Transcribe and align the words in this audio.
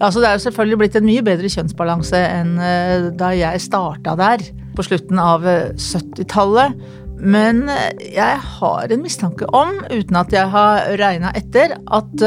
Altså, 0.00 0.20
det 0.20 0.28
er 0.28 0.36
jo 0.36 0.44
selvfølgelig 0.48 0.78
blitt 0.80 0.98
en 0.98 1.06
mye 1.06 1.24
bedre 1.26 1.50
kjønnsbalanse 1.52 2.18
enn 2.18 2.56
eh, 2.58 3.08
da 3.14 3.30
jeg 3.36 3.62
starta 3.62 4.16
der 4.18 4.42
på 4.74 4.86
slutten 4.86 5.20
av 5.22 5.46
70-tallet. 5.78 6.74
Men 7.24 7.62
jeg 8.02 8.40
har 8.58 8.90
en 8.90 9.04
mistanke 9.04 9.46
om, 9.54 9.76
uten 9.86 10.18
at 10.18 10.34
jeg 10.34 10.50
har 10.50 10.88
regna 10.98 11.30
etter, 11.38 11.76
at 11.94 12.24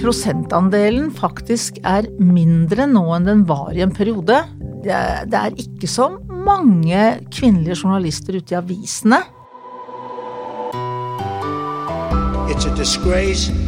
prosentandelen 0.00 1.10
faktisk 1.14 1.76
er 1.86 2.08
mindre 2.22 2.88
nå 2.88 3.04
enn 3.18 3.28
den 3.28 3.44
var 3.48 3.76
i 3.76 3.84
en 3.84 3.94
periode. 3.94 4.40
Det 4.82 5.38
er 5.38 5.60
ikke 5.60 5.90
så 5.90 6.08
mange 6.48 7.02
kvinnelige 7.34 7.82
journalister 7.82 8.40
ute 8.40 8.54
i 8.54 8.58
avisene. 8.58 9.20
It's 12.48 12.66
a 12.66 12.74
disgrace. 12.76 13.67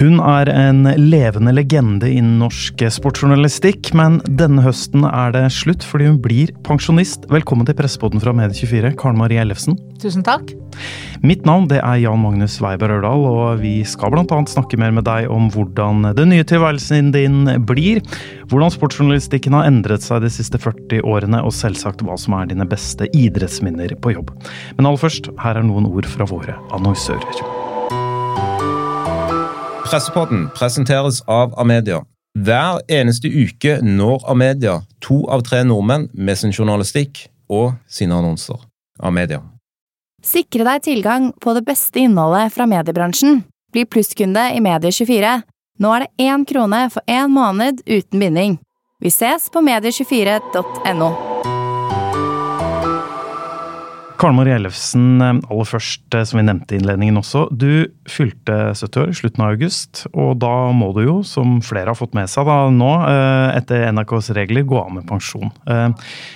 Hun 0.00 0.16
er 0.24 0.48
en 0.48 0.86
levende 0.96 1.52
legende 1.52 2.08
innen 2.08 2.38
norsk 2.40 2.80
sportsjournalistikk, 2.88 3.90
men 3.92 4.14
denne 4.38 4.62
høsten 4.64 5.04
er 5.04 5.34
det 5.34 5.42
slutt 5.52 5.84
fordi 5.84 6.06
hun 6.08 6.16
blir 6.24 6.54
pensjonist. 6.64 7.26
Velkommen 7.28 7.68
til 7.68 7.76
Pressepodden 7.76 8.22
fra 8.22 8.32
Medie24, 8.38 8.94
Karen 8.96 9.20
Marie 9.20 9.42
Ellefsen. 9.42 9.76
Tusen 10.00 10.24
takk. 10.24 10.54
Mitt 11.20 11.44
navn 11.44 11.68
det 11.68 11.82
er 11.82 12.00
Jan 12.00 12.22
Magnus 12.22 12.56
Weiber 12.64 12.94
Ørdal, 12.96 13.26
og 13.28 13.60
vi 13.60 13.74
skal 13.84 14.14
bl.a. 14.14 14.40
snakke 14.48 14.80
mer 14.80 14.96
med 14.96 15.04
deg 15.04 15.28
om 15.28 15.52
hvordan 15.52 16.14
den 16.16 16.32
nye 16.32 16.48
tilværelsen 16.48 17.12
din 17.12 17.44
blir, 17.68 18.00
hvordan 18.48 18.72
sportsjournalistikken 18.72 19.58
har 19.58 19.68
endret 19.68 20.06
seg 20.06 20.24
de 20.24 20.32
siste 20.32 20.56
40 20.64 21.04
årene, 21.04 21.44
og 21.44 21.52
selvsagt 21.52 22.00
hva 22.08 22.16
som 22.16 22.40
er 22.40 22.48
dine 22.48 22.64
beste 22.64 23.04
idrettsminner 23.12 23.98
på 24.00 24.16
jobb. 24.16 24.32
Men 24.80 24.88
aller 24.88 25.04
først, 25.04 25.28
her 25.44 25.60
er 25.60 25.68
noen 25.68 25.92
ord 25.92 26.08
fra 26.08 26.24
våre 26.32 26.56
annonsører. 26.72 27.44
Pressepodden 29.90 30.44
presenteres 30.54 31.16
av 31.26 31.54
Amedia. 31.58 32.04
Hver 32.38 32.76
eneste 32.86 33.26
uke 33.26 33.80
når 33.82 34.22
Amedia 34.30 34.76
to 35.02 35.24
av 35.26 35.42
tre 35.42 35.64
nordmenn 35.66 36.04
med 36.14 36.38
sin 36.38 36.52
journalistikk 36.54 37.24
og 37.50 37.72
sine 37.90 38.14
annonser. 38.14 38.60
Amedia. 39.02 39.40
Sikre 40.22 40.62
deg 40.68 40.84
tilgang 40.84 41.26
på 41.42 41.56
det 41.56 41.64
beste 41.66 42.04
innholdet 42.04 42.54
fra 42.54 42.68
mediebransjen. 42.70 43.42
Bli 43.74 43.82
plusskunde 43.90 44.44
i 44.54 44.62
Medie24. 44.62 45.40
Nå 45.82 45.96
er 45.96 46.06
det 46.06 46.28
én 46.28 46.46
krone 46.46 46.84
for 46.94 47.02
én 47.10 47.34
måned 47.34 47.82
uten 47.88 48.22
binding. 48.22 48.60
Vi 49.02 49.10
ses 49.10 49.50
på 49.50 49.58
medie24.no. 49.58 51.29
Karen 54.20 54.36
Marie 54.36 54.52
Ellefsen, 54.52 55.20
eh, 55.24 55.38
aller 55.50 55.64
først, 55.64 56.02
eh, 56.14 56.24
som 56.28 56.36
vi 56.38 56.44
nevnte 56.44 56.74
i 56.74 56.78
innledningen 56.78 57.16
også. 57.16 57.46
Du 57.56 57.88
fylte 58.04 58.74
70 58.76 59.00
år 59.00 59.08
i 59.08 59.16
slutten 59.16 59.44
av 59.44 59.54
august, 59.54 60.02
og 60.12 60.38
da 60.42 60.52
må 60.76 60.90
du 60.92 61.00
jo, 61.06 61.14
som 61.24 61.60
flere 61.64 61.88
har 61.88 61.96
fått 61.96 62.12
med 62.12 62.28
seg 62.28 62.44
da 62.44 62.58
nå, 62.68 62.90
eh, 63.08 63.56
etter 63.56 63.86
NRKs 63.88 64.28
regler, 64.36 64.66
gå 64.68 64.76
av 64.76 64.92
med 64.92 65.06
pensjon. 65.08 65.50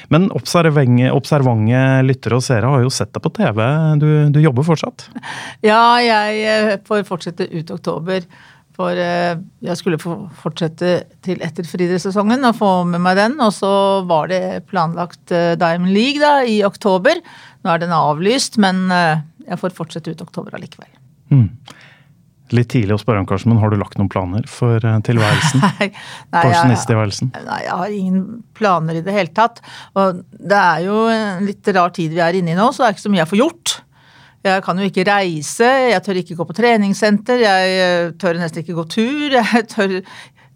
Men 0.08 0.30
observante 0.30 1.82
lyttere 2.04 2.38
og 2.38 2.42
seere 2.42 2.70
har 2.70 2.82
jo 2.82 2.88
sett 2.88 3.12
deg 3.12 3.22
på 3.22 3.34
TV. 3.34 3.60
Du, 3.98 4.30
du 4.30 4.40
jobber 4.40 4.64
fortsatt? 4.64 5.08
Ja, 5.62 5.98
jeg 5.98 6.80
får 6.84 7.04
fortsette 7.04 7.52
ut 7.52 7.70
oktober. 7.70 8.24
For 8.74 8.98
jeg 8.98 9.78
skulle 9.78 10.00
fortsette 10.02 10.92
til 11.22 11.42
etter 11.46 11.66
friidrettssesongen 11.68 12.42
og 12.48 12.56
få 12.58 12.70
med 12.90 13.04
meg 13.04 13.20
den. 13.20 13.36
Og 13.44 13.52
så 13.54 13.70
var 14.08 14.32
det 14.32 14.64
planlagt 14.66 15.30
Diamond 15.30 15.94
League 15.94 16.18
da, 16.18 16.40
i 16.42 16.56
oktober. 16.66 17.20
Nå 17.64 17.72
er 17.72 17.80
den 17.80 17.94
avlyst, 17.96 18.58
men 18.60 18.86
eh, 18.92 19.24
jeg 19.48 19.60
får 19.60 19.74
fortsette 19.76 20.12
ut 20.12 20.22
oktober 20.24 20.56
allikevel. 20.58 20.90
Mm. 21.32 21.48
Litt 22.54 22.68
tidlig 22.74 22.92
å 22.92 23.00
spørre 23.00 23.22
om, 23.22 23.28
kanskje, 23.28 23.48
men 23.50 23.60
har 23.62 23.72
du 23.72 23.78
lagt 23.80 23.96
noen 23.96 24.10
planer 24.12 24.44
for 24.52 24.84
eh, 24.84 24.98
tilværelsen? 25.08 25.64
nei, 25.64 25.88
nei, 26.36 26.44
jeg, 26.52 27.46
nei, 27.48 27.60
jeg 27.64 27.78
har 27.80 27.96
ingen 27.96 28.26
planer 28.56 29.00
i 29.00 29.04
det 29.06 29.16
hele 29.16 29.32
tatt. 29.36 29.62
Og 29.96 30.20
det 30.36 30.60
er 30.60 30.84
jo 30.84 31.00
en 31.08 31.48
litt 31.48 31.72
rar 31.72 31.94
tid 31.96 32.12
vi 32.12 32.20
er 32.24 32.36
inne 32.36 32.52
i 32.52 32.58
nå, 32.58 32.68
så 32.68 32.84
det 32.84 32.90
er 32.90 32.98
ikke 32.98 33.06
så 33.06 33.14
mye 33.14 33.24
jeg 33.24 33.32
får 33.32 33.42
gjort. 33.42 33.76
Jeg 34.44 34.60
kan 34.64 34.78
jo 34.78 34.86
ikke 34.88 35.06
reise, 35.08 35.68
jeg 35.88 36.02
tør 36.04 36.20
ikke 36.20 36.36
gå 36.36 36.46
på 36.48 36.56
treningssenter, 36.58 37.40
jeg 37.46 37.76
eh, 37.80 38.08
tør 38.20 38.36
nesten 38.40 38.60
ikke 38.60 38.76
gå 38.76 38.84
tur. 38.92 39.36
Jeg 39.54 39.68
tør 39.72 39.94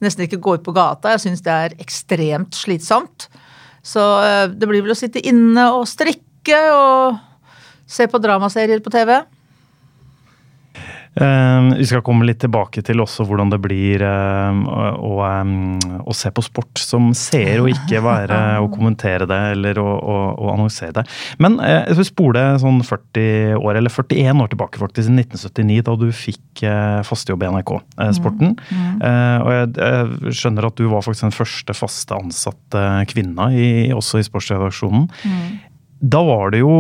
nesten 0.05 0.27
ikke 0.27 0.41
gå 0.45 0.59
ut 0.59 0.67
på 0.67 0.75
gata. 0.77 1.15
Jeg 1.15 1.25
syns 1.25 1.41
det 1.47 1.55
er 1.55 1.77
ekstremt 1.81 2.55
slitsomt. 2.55 3.31
Så 3.83 4.03
det 4.53 4.69
blir 4.69 4.85
vel 4.85 4.93
å 4.93 4.99
sitte 4.99 5.23
inne 5.25 5.71
og 5.73 5.89
strikke 5.89 6.59
og 6.75 7.17
se 7.89 8.05
på 8.11 8.21
dramaserier 8.21 8.83
på 8.85 8.93
TV. 8.93 9.15
Uh, 11.19 11.75
vi 11.79 11.87
skal 11.89 12.03
komme 12.07 12.27
litt 12.29 12.41
tilbake 12.43 12.83
til 12.87 13.03
også 13.03 13.27
hvordan 13.27 13.51
det 13.53 13.61
blir 13.63 14.05
å, 14.07 14.15
å, 14.95 15.13
um, 15.25 15.79
å, 16.05 16.15
se 16.17 16.31
på 16.35 16.45
sport 16.47 16.79
som 16.81 17.11
seer, 17.17 17.63
og 17.63 17.71
ikke 17.73 18.03
være 18.05 18.39
å 18.65 18.71
kommentere 18.73 19.27
det 19.29 19.41
eller 19.57 19.81
å, 19.83 19.87
å, 19.99 20.51
annonsere 20.55 21.01
det. 21.01 21.07
Men 21.43 21.59
uh, 21.61 21.85
jeg 21.89 21.99
vil 22.01 22.09
spole 22.11 22.45
sånn 22.63 22.83
40 22.87 23.59
år, 23.59 23.81
eller 23.81 23.95
41 23.95 24.45
år 24.45 24.53
tilbake, 24.55 24.83
faktisk, 24.83 25.11
i 25.11 25.19
1979, 25.25 25.87
da 25.89 25.97
du 25.99 26.09
fikk 26.15 26.43
fastjobb 26.59 27.17
fastejobb 27.19 27.43
i 27.45 27.49
NRK 27.53 27.71
Sporten. 28.17 28.55
Mm. 28.71 28.83
Mm. 28.99 29.43
og 29.45 29.51
jeg, 29.53 29.69
jeg, 29.79 30.35
skjønner 30.39 30.67
at 30.69 30.79
du 30.79 30.85
var 30.91 31.05
faktisk 31.05 31.27
den 31.27 31.35
første 31.37 31.75
faste 31.77 32.19
ansatte 32.19 32.85
kvinna, 33.11 33.51
i, 33.55 33.69
også 33.95 34.21
i 34.21 34.27
sportsredaksjonen. 34.27 35.09
Mm. 35.23 35.49
Da 35.99 36.23
var 36.23 36.53
det 36.55 36.63
jo 36.63 36.75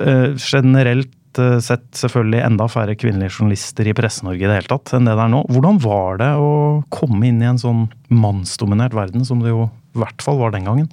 eh, 0.00 0.32
generelt 0.40 1.10
eh, 1.10 1.23
sett 1.64 1.86
selvfølgelig 1.98 2.42
enda 2.46 2.66
færre 2.70 2.96
kvinnelige 2.98 3.36
journalister 3.38 3.88
i 3.88 3.94
Presse-Norge 3.96 4.42
i 4.42 4.48
det 4.48 4.58
hele 4.58 4.70
tatt 4.70 4.92
enn 4.96 5.08
det 5.08 5.14
det 5.16 5.24
er 5.24 5.32
nå. 5.32 5.40
Hvordan 5.52 5.80
var 5.84 6.20
det 6.20 6.30
å 6.40 6.52
komme 6.94 7.30
inn 7.30 7.40
i 7.42 7.48
en 7.50 7.60
sånn 7.60 7.86
mannsdominert 8.12 8.96
verden 8.96 9.26
som 9.26 9.42
det 9.44 9.54
jo 9.54 9.66
i 9.94 10.02
hvert 10.02 10.24
fall 10.24 10.38
var 10.40 10.54
den 10.54 10.68
gangen? 10.68 10.90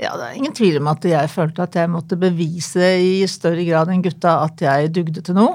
Ja, 0.00 0.16
det 0.18 0.26
er 0.26 0.38
ingen 0.38 0.54
tvil 0.56 0.80
om 0.80 0.88
at 0.90 1.04
jeg 1.06 1.30
følte 1.30 1.64
at 1.64 1.76
jeg 1.78 1.90
måtte 1.92 2.18
bevise 2.18 2.88
i 2.98 3.22
større 3.30 3.62
grad 3.66 3.92
enn 3.92 4.02
gutta 4.02 4.40
at 4.42 4.64
jeg 4.64 4.90
dugde 4.96 5.22
til 5.22 5.38
noe. 5.38 5.54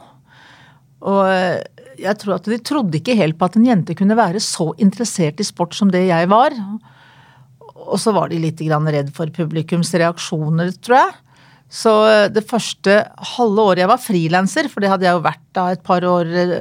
Og 1.04 1.24
eh, 1.28 1.60
jeg 2.00 2.16
tror 2.22 2.38
at 2.38 2.48
de 2.48 2.60
trodde 2.64 3.00
ikke 3.00 3.18
helt 3.20 3.38
på 3.40 3.50
at 3.50 3.58
en 3.60 3.68
jente 3.68 3.96
kunne 4.00 4.18
være 4.20 4.40
så 4.44 4.72
interessert 4.80 5.42
i 5.44 5.48
sport 5.48 5.76
som 5.76 5.92
det 5.92 6.06
jeg 6.08 6.30
var. 6.32 6.56
Og 7.90 7.98
så 8.00 8.14
var 8.16 8.32
de 8.32 8.40
litt 8.40 8.62
redd 8.62 9.12
for 9.16 9.32
publikums 9.36 9.92
reaksjoner, 9.94 10.72
tror 10.80 11.02
jeg. 11.02 11.18
Så 11.70 11.94
eh, 12.10 12.26
det 12.34 12.48
første 12.50 13.04
halve 13.36 13.70
året 13.72 13.84
jeg 13.84 13.92
var 13.92 14.02
frilanser, 14.02 14.70
for 14.72 14.84
det 14.84 14.92
hadde 14.92 15.08
jeg 15.08 15.18
jo 15.18 15.28
vært 15.28 15.46
da 15.56 15.70
et 15.74 15.86
par 15.86 16.06
år 16.08 16.34
eh, 16.34 16.60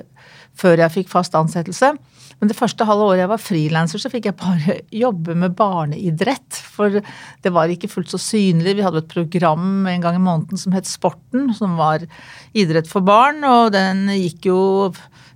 før 0.58 0.82
jeg 0.82 0.94
fikk 1.00 1.12
fast 1.12 1.36
ansettelse. 1.38 1.94
Men 2.38 2.50
det 2.50 2.56
første 2.58 2.86
halve 2.86 3.06
året 3.08 3.24
jeg 3.24 3.30
var 3.32 3.42
frilanser, 3.42 4.02
så 4.02 4.10
fikk 4.12 4.28
jeg 4.28 4.38
bare 4.38 4.78
jobbe 5.04 5.34
med 5.38 5.56
barneidrett. 5.58 6.60
For 6.76 7.00
det 7.00 7.54
var 7.54 7.72
ikke 7.72 7.90
fullt 7.90 8.12
så 8.12 8.20
synlig. 8.22 8.76
Vi 8.78 8.84
hadde 8.84 9.02
et 9.02 9.10
program 9.10 9.88
en 9.90 10.04
gang 10.04 10.18
i 10.18 10.22
måneden 10.22 10.60
som 10.60 10.76
het 10.76 10.86
Sporten, 10.86 11.48
som 11.56 11.78
var 11.80 12.04
idrett 12.52 12.90
for 12.90 13.06
barn. 13.06 13.40
Og 13.48 13.72
den 13.74 14.06
gikk 14.12 14.50
jo 14.52 14.60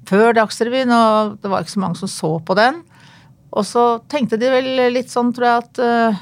før 0.09 0.37
Dagsrevyen, 0.37 0.93
og 0.95 1.39
det 1.43 1.51
var 1.51 1.65
ikke 1.65 1.77
så 1.79 1.83
mange 1.83 2.03
som 2.03 2.11
så 2.11 2.35
på 2.45 2.59
den. 2.59 2.83
Og 3.53 3.67
så 3.69 3.87
tenkte 4.11 4.39
de 4.41 4.53
vel 4.53 4.71
litt 4.95 5.11
sånn, 5.13 5.33
tror 5.35 5.49
jeg, 5.49 5.65
at 5.65 5.81
eh, 5.85 6.21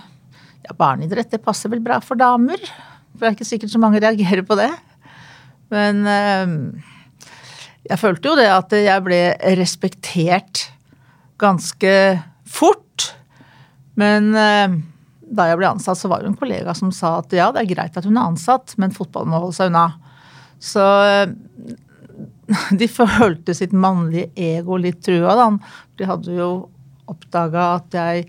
ja, 0.66 0.77
barneidrett 0.77 1.31
det 1.34 1.43
passer 1.44 1.71
vel 1.72 1.83
bra 1.84 2.00
for 2.03 2.19
damer. 2.19 2.62
For 3.20 3.26
det 3.26 3.34
er 3.34 3.36
ikke 3.36 3.50
sikkert 3.50 3.72
så 3.75 3.78
mange 3.82 4.00
reagerer 4.00 4.41
på 4.48 4.56
det. 4.56 4.70
Men 5.69 6.06
ehm, 6.08 6.54
jeg 7.84 8.00
følte 8.00 8.31
jo 8.31 8.36
det 8.38 8.47
at 8.48 8.72
jeg 8.72 9.04
ble 9.04 9.19
respektert 9.60 10.62
ganske 11.41 11.92
fort. 12.48 13.10
Men 14.00 14.30
ehm, 14.33 14.78
da 15.21 15.50
jeg 15.50 15.60
ble 15.60 15.68
ansatt, 15.68 16.00
så 16.00 16.09
var 16.09 16.24
det 16.24 16.30
en 16.30 16.39
kollega 16.41 16.72
som 16.74 16.89
sa 16.97 17.18
at 17.18 17.36
ja, 17.36 17.50
det 17.53 17.66
er 17.66 17.74
greit 17.74 18.00
at 18.00 18.09
hun 18.09 18.16
er 18.16 18.33
ansatt, 18.33 18.72
men 18.80 18.97
fotballen 18.97 19.34
må 19.34 19.42
holde 19.45 19.59
seg 19.59 19.68
unna. 19.68 19.84
Så 20.56 20.86
ehm, 21.04 21.36
de 22.80 22.89
følte 22.89 23.53
sitt 23.53 23.77
mannlige 23.77 24.33
ego 24.56 24.80
litt 24.80 25.04
trua, 25.04 25.36
da. 25.36 25.50
De 26.00 26.09
hadde 26.09 26.41
jo 26.41 26.48
oppdaga 27.12 27.74
at 27.77 28.00
jeg 28.00 28.24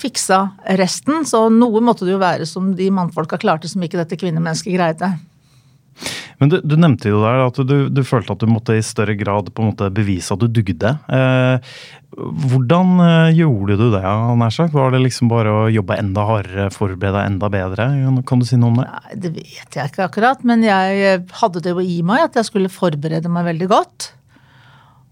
fiksa 0.00 0.42
resten. 0.80 1.24
Så 1.28 1.46
noe 1.52 1.82
måtte 1.84 2.06
det 2.06 2.16
jo 2.16 2.22
være 2.22 2.48
som 2.48 2.74
de 2.76 2.90
mannfolka 2.94 3.40
klarte 3.40 3.70
som 3.70 3.84
ikke 3.84 4.00
dette 4.02 4.18
kvinnemennesket 4.20 4.76
greide. 4.76 5.14
Men 6.36 6.50
du, 6.52 6.58
du, 6.60 6.74
nevnte 6.76 7.08
jo 7.08 7.22
der 7.22 7.46
at 7.46 7.58
du, 7.64 7.76
du, 7.88 8.02
følte 8.04 8.34
at 8.34 8.42
du 8.42 8.50
måtte 8.50 8.76
i 8.76 8.84
større 8.84 9.14
grad 9.16 9.48
på 9.54 9.62
en 9.62 9.70
måte 9.70 9.88
bevise 9.94 10.34
at 10.34 10.42
du 10.42 10.50
dugde. 10.52 10.90
Eh, 11.08 11.78
hvordan 12.16 12.92
eh, 13.04 13.38
gjorde 13.38 13.78
du 13.80 13.86
det, 13.94 14.02
nær 14.02 14.52
sagt? 14.52 14.74
Var 14.76 14.92
det 14.92 15.00
liksom 15.06 15.30
bare 15.32 15.54
å 15.54 15.62
jobbe 15.72 15.96
enda 16.00 16.26
hardere, 16.28 16.68
forberede 16.74 17.16
deg 17.16 17.30
enda 17.30 17.50
bedre? 17.52 17.88
Kan 18.28 18.42
du 18.42 18.48
si 18.48 18.60
noe 18.60 18.74
om 18.74 18.82
det? 18.82 18.86
Nei, 18.90 19.20
Det 19.24 19.32
vet 19.38 19.80
jeg 19.80 19.92
ikke 19.92 20.10
akkurat, 20.10 20.44
men 20.48 20.64
jeg 20.66 21.24
hadde 21.40 21.64
det 21.64 21.72
jo 21.72 21.84
i 21.84 22.02
meg 22.06 22.28
at 22.28 22.38
jeg 22.40 22.50
skulle 22.50 22.72
forberede 22.72 23.32
meg 23.32 23.48
veldig 23.48 23.72
godt. 23.72 24.10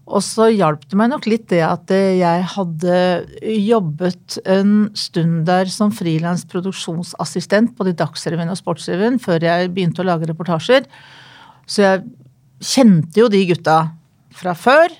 Og 0.05 0.21
så 0.21 0.51
hjalp 0.53 0.83
det 0.85 0.97
meg 0.99 1.09
nok 1.09 1.25
litt 1.25 1.47
det 1.49 1.63
at 1.65 1.89
jeg 1.89 2.43
hadde 2.51 2.97
jobbet 3.41 4.37
en 4.45 4.73
stund 4.93 5.47
der 5.47 5.71
som 5.73 5.93
frilans 5.93 6.43
produksjonsassistent 6.51 7.73
både 7.77 7.95
i 7.95 7.97
Dagsrevyen 7.97 8.53
og 8.53 8.59
Sportsrevyen 8.59 9.17
før 9.21 9.47
jeg 9.47 9.71
begynte 9.73 10.03
å 10.03 10.09
lage 10.11 10.29
reportasjer. 10.29 10.85
Så 11.65 11.81
jeg 11.81 12.03
kjente 12.61 13.23
jo 13.23 13.31
de 13.33 13.41
gutta 13.49 13.79
fra 14.35 14.53
før. 14.57 14.93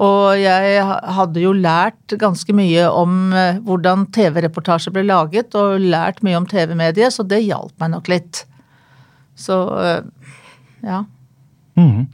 Og 0.00 0.38
jeg 0.38 0.84
hadde 1.16 1.42
jo 1.42 1.50
lært 1.52 2.14
ganske 2.20 2.54
mye 2.56 2.86
om 2.94 3.34
eh, 3.36 3.58
hvordan 3.66 4.06
TV-reportasjer 4.14 4.94
ble 4.94 5.02
laget, 5.08 5.52
og 5.58 5.82
lært 5.82 6.22
mye 6.24 6.38
om 6.38 6.46
TV-mediet, 6.48 7.12
så 7.12 7.26
det 7.26 7.42
hjalp 7.42 7.74
meg 7.82 7.92
nok 7.96 8.08
litt. 8.08 8.44
Så 9.36 9.58
eh, 9.82 10.30
ja. 10.86 11.02
Mm. 11.76 12.06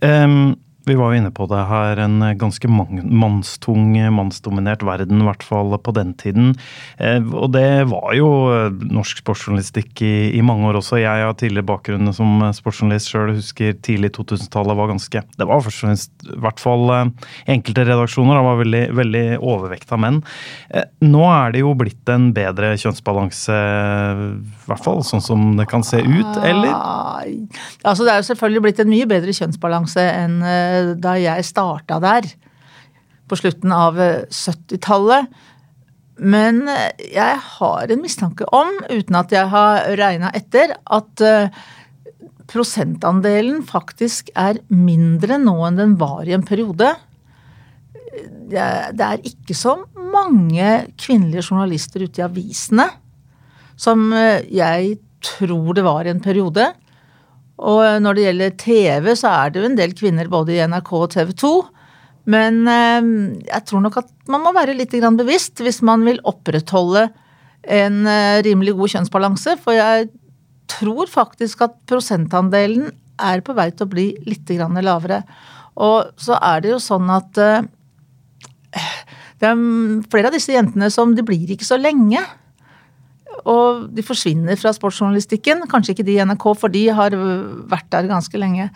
Um, 0.00 0.54
vi 0.84 0.94
var 0.98 1.12
jo 1.12 1.20
inne 1.20 1.32
på 1.32 1.46
det 1.48 1.62
her, 1.68 2.00
en 2.04 2.20
ganske 2.36 2.68
mannstung, 2.68 3.94
mannsdominert 4.12 4.84
verden, 4.84 5.22
i 5.22 5.28
hvert 5.28 5.44
fall 5.46 5.72
på 5.80 5.94
den 5.96 6.12
tiden. 6.20 6.52
Eh, 6.98 7.22
og 7.32 7.54
det 7.54 7.86
var 7.88 8.12
jo 8.18 8.28
eh, 8.52 8.82
norsk 8.92 9.22
sportsjournalistikk 9.22 10.02
i, 10.04 10.14
i 10.36 10.42
mange 10.44 10.68
år 10.68 10.80
også. 10.80 11.00
Jeg 11.00 11.24
har 11.24 11.36
tidligere 11.40 11.68
bakgrunn 11.70 12.12
som 12.16 12.42
sportsjournalist 12.56 13.12
sjøl, 13.12 13.32
husker 13.38 13.78
tidlig 13.84 14.12
2000-tallet 14.18 14.78
var 14.78 14.92
ganske 14.92 15.22
Det 15.24 15.48
var 15.48 15.64
først 15.64 15.80
og 15.80 15.88
fremst, 15.88 16.12
i 16.28 16.40
hvert 16.44 16.60
fall 16.60 16.92
eh, 16.92 17.30
enkelte 17.56 17.86
redaksjoner, 17.88 18.36
det 18.36 18.44
var 18.48 18.60
veldig, 18.60 18.84
veldig 19.00 19.24
overvekt 19.40 19.94
av 19.94 20.02
menn. 20.04 20.20
Nå 21.04 21.24
er 21.30 21.54
det 21.54 21.64
jo 21.64 21.72
blitt 21.78 22.12
en 22.12 22.28
bedre 22.36 22.74
kjønnsbalanse, 22.80 23.56
i 23.56 24.68
hvert 24.68 24.84
fall 24.84 25.00
sånn 25.06 25.24
som 25.24 25.54
det 25.58 25.68
kan 25.70 25.84
se 25.86 26.02
ut, 26.04 26.40
eller? 26.44 26.72
Altså, 27.84 28.04
det 28.04 28.12
er 28.12 28.20
jo 28.20 28.28
selvfølgelig 28.28 28.64
blitt 28.66 28.82
en 28.82 28.90
mye 28.90 29.08
bedre 29.08 29.34
kjønnsbalanse 29.36 30.04
enn 30.04 30.38
da 31.00 31.16
jeg 31.20 31.46
starta 31.46 32.00
der 32.02 32.28
på 33.28 33.38
slutten 33.40 33.72
av 33.72 33.98
70-tallet. 33.98 35.30
Men 36.20 36.62
jeg 37.00 37.38
har 37.58 37.90
en 37.90 38.02
mistanke 38.02 38.46
om, 38.54 38.70
uten 38.90 39.16
at 39.18 39.32
jeg 39.34 39.50
har 39.50 39.88
regna 39.98 40.30
etter, 40.36 40.76
at 40.84 41.24
eh, 41.24 41.62
prosentandelen 42.50 43.64
faktisk 43.66 44.30
er 44.38 44.60
mindre 44.68 45.40
nå 45.42 45.56
enn 45.66 45.80
den 45.80 45.96
var 45.98 46.28
i 46.28 46.36
en 46.36 46.46
periode. 46.46 46.92
Det 48.52 48.60
er 49.08 49.24
ikke 49.26 49.56
så 49.58 49.80
mange 49.96 50.68
kvinnelige 51.00 51.48
journalister 51.48 52.04
ute 52.04 52.22
i 52.22 52.26
avisene 52.28 52.86
som 53.80 54.12
eh, 54.14 54.44
jeg 54.54 54.98
tror 55.24 55.74
det 55.76 55.84
var 55.86 56.06
i 56.06 56.12
en 56.12 56.22
periode. 56.22 56.68
Og 57.62 58.02
når 58.02 58.16
det 58.16 58.26
gjelder 58.26 58.56
TV, 58.58 59.10
så 59.18 59.30
er 59.30 59.52
det 59.52 59.60
jo 59.60 59.68
en 59.68 59.78
del 59.78 59.94
kvinner 59.96 60.30
både 60.30 60.56
i 60.56 60.62
NRK 60.66 60.90
og 60.98 61.10
TV 61.14 61.30
2. 61.38 61.52
Men 62.34 62.64
eh, 62.70 63.10
jeg 63.50 63.66
tror 63.68 63.84
nok 63.84 64.00
at 64.00 64.10
man 64.32 64.42
må 64.42 64.54
være 64.56 64.76
litt 64.76 64.94
bevisst 65.18 65.60
hvis 65.60 65.82
man 65.84 66.06
vil 66.06 66.22
opprettholde 66.24 67.08
en 67.64 68.06
eh, 68.08 68.42
rimelig 68.46 68.74
god 68.78 68.94
kjønnsbalanse. 68.94 69.56
For 69.62 69.76
jeg 69.76 70.08
tror 70.72 71.10
faktisk 71.10 71.62
at 71.68 71.76
prosentandelen 71.86 72.90
er 73.22 73.44
på 73.44 73.54
vei 73.54 73.68
til 73.70 73.86
å 73.86 73.92
bli 73.92 74.06
litt 74.26 74.50
lavere. 74.50 75.22
Og 75.78 76.14
så 76.20 76.38
er 76.40 76.64
det 76.64 76.74
jo 76.74 76.82
sånn 76.82 77.10
at 77.12 77.38
eh, 77.38 77.66
det 79.38 79.50
er 79.50 79.60
flere 80.10 80.30
av 80.30 80.34
disse 80.34 80.54
jentene 80.54 80.90
som 80.90 81.14
de 81.14 81.22
blir 81.26 81.50
ikke 81.54 81.66
så 81.66 81.78
lenge. 81.78 82.22
Og 83.42 83.88
de 83.94 84.04
forsvinner 84.06 84.58
fra 84.60 84.72
sportsjournalistikken. 84.74 85.66
Kanskje 85.70 85.94
ikke 85.94 86.06
de 86.06 86.16
i 86.16 86.24
NRK, 86.24 86.46
for 86.58 86.72
de 86.72 86.86
har 86.94 87.16
vært 87.70 87.90
der 87.92 88.08
ganske 88.10 88.40
lenge. 88.40 88.70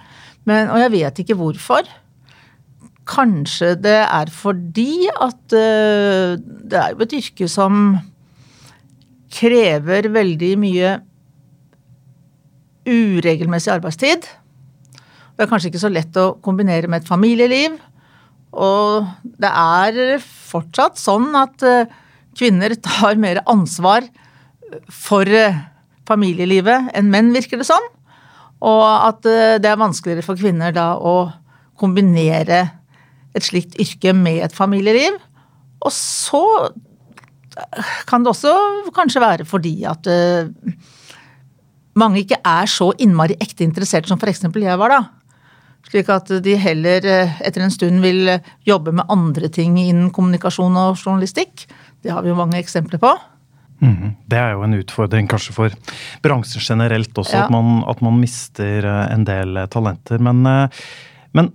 Men, 0.48 0.70
og 0.72 0.82
jeg 0.82 0.94
vet 0.96 1.22
ikke 1.22 1.38
hvorfor. 1.38 1.88
Kanskje 3.08 3.72
det 3.80 3.98
er 4.04 4.32
fordi 4.32 5.08
at 5.14 5.56
uh, 5.56 6.36
det 6.38 6.80
er 6.80 6.92
jo 6.92 7.04
et 7.06 7.16
yrke 7.20 7.48
som 7.48 7.96
krever 9.32 10.08
veldig 10.12 10.52
mye 10.60 10.92
uregelmessig 12.88 13.72
arbeidstid. 13.74 14.24
Det 15.36 15.44
er 15.44 15.50
kanskje 15.50 15.70
ikke 15.70 15.84
så 15.84 15.92
lett 15.92 16.16
å 16.20 16.34
kombinere 16.44 16.88
med 16.90 17.04
et 17.04 17.10
familieliv. 17.10 17.76
Og 18.58 19.08
det 19.40 19.50
er 19.52 20.20
fortsatt 20.24 21.00
sånn 21.00 21.30
at 21.38 21.64
uh, 21.64 21.88
kvinner 22.38 22.74
tar 22.84 23.20
mer 23.20 23.42
ansvar 23.48 24.08
for 24.92 25.28
eh, 25.28 25.56
familielivet 26.08 26.92
enn 26.96 27.10
menn, 27.12 27.32
virker 27.34 27.60
det 27.60 27.68
sånn. 27.68 27.88
Og 28.64 28.82
at 28.84 29.28
eh, 29.28 29.56
det 29.62 29.70
er 29.70 29.80
vanskeligere 29.80 30.26
for 30.26 30.40
kvinner 30.40 30.74
da 30.74 30.92
å 30.96 31.30
kombinere 31.78 32.64
et 33.36 33.46
slikt 33.46 33.78
yrke 33.80 34.14
med 34.16 34.42
et 34.46 34.56
familieliv. 34.56 35.18
Og 35.84 35.94
så 35.94 36.42
kan 38.08 38.22
det 38.22 38.32
også 38.32 38.52
kanskje 38.94 39.22
være 39.22 39.44
fordi 39.46 39.72
at 39.86 40.06
mange 41.98 42.20
ikke 42.22 42.38
er 42.46 42.70
så 42.70 42.92
innmari 43.02 43.34
ekte 43.42 43.64
interessert 43.66 44.06
som 44.10 44.18
f.eks. 44.18 44.44
jeg 44.46 44.78
var, 44.78 44.94
da. 44.94 45.00
Slik 45.88 46.10
at 46.14 46.30
de 46.42 46.54
heller 46.58 47.06
etter 47.06 47.62
en 47.64 47.74
stund 47.74 48.02
vil 48.02 48.30
jobbe 48.66 48.94
med 48.94 49.10
andre 49.10 49.50
ting 49.54 49.78
innen 49.80 50.12
kommunikasjon 50.14 50.78
og 50.78 50.98
journalistikk. 50.98 51.66
Det 52.02 52.14
har 52.14 52.22
vi 52.22 52.30
jo 52.30 52.38
mange 52.38 52.58
eksempler 52.58 53.02
på. 53.02 53.14
Mm, 53.78 54.14
det 54.26 54.38
er 54.40 54.56
jo 54.56 54.64
en 54.66 54.78
utfordring 54.80 55.28
kanskje 55.30 55.54
for 55.54 55.74
bransjen 56.24 56.64
generelt 56.64 57.12
også, 57.14 57.36
ja. 57.36 57.44
at, 57.44 57.52
man, 57.54 57.82
at, 57.90 58.00
man, 58.02 58.18
mister 58.18 58.86
eh, 58.88 59.02
en 59.14 59.26
del 59.28 59.56
eh, 59.56 59.68
talenter. 59.70 60.22
Men, 60.24 60.42
eh, 60.46 60.80
men 61.38 61.52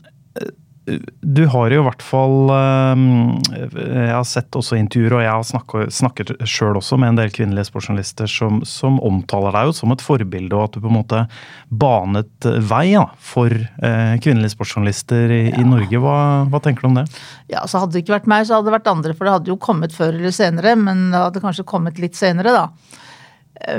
du 0.83 1.45
har 1.47 1.71
jo 1.71 1.79
i 1.79 1.85
hvert 1.85 2.03
fall 2.03 2.49
Jeg 2.51 4.09
har 4.11 4.25
sett 4.27 4.55
også 4.57 4.75
intervjuer, 4.75 5.15
og 5.15 5.21
jeg 5.23 5.31
har 5.31 5.45
snakket, 5.47 5.93
snakket 5.95 6.31
sjøl 6.49 6.79
også 6.79 6.97
med 6.99 7.13
en 7.13 7.19
del 7.21 7.31
kvinnelige 7.31 7.69
sportsjournalister 7.69 8.27
som, 8.27 8.59
som, 8.67 8.97
omtaler 9.03 9.55
deg 9.55 9.69
jo 9.69 9.75
som 9.77 9.93
et 9.95 10.03
forbilde, 10.03 10.51
og 10.57 10.65
at 10.67 10.75
du 10.75 10.81
på 10.83 10.91
en 10.91 10.97
måte 10.97 11.21
banet 11.69 12.47
vei 12.67 12.83
ja, 12.91 13.05
for 13.15 13.53
eh, 13.53 14.15
kvinnelige 14.23 14.55
sportsjournalister 14.57 15.31
i, 15.31 15.39
ja. 15.53 15.61
i 15.61 15.67
Norge. 15.67 16.03
Hva, 16.03 16.17
hva, 16.51 16.61
tenker 16.63 16.83
du 16.83 16.91
om 16.91 16.99
det? 16.99 17.05
Ja, 17.53 17.63
så 17.63 17.83
Hadde 17.83 17.95
det 17.95 18.03
ikke 18.03 18.17
vært 18.17 18.29
meg, 18.33 18.43
så 18.47 18.57
hadde 18.57 18.67
det 18.67 18.75
vært 18.75 18.91
andre, 18.91 19.15
for 19.15 19.27
det 19.27 19.37
hadde 19.37 19.53
jo 19.53 19.57
kommet 19.69 19.95
før 19.95 20.11
eller 20.17 20.35
senere. 20.35 20.75
Men 20.79 21.07
det 21.13 21.23
hadde 21.23 21.45
kanskje 21.45 21.67
kommet 21.69 22.03
litt 22.03 22.19
senere, 22.19 22.51
da. 22.55 22.99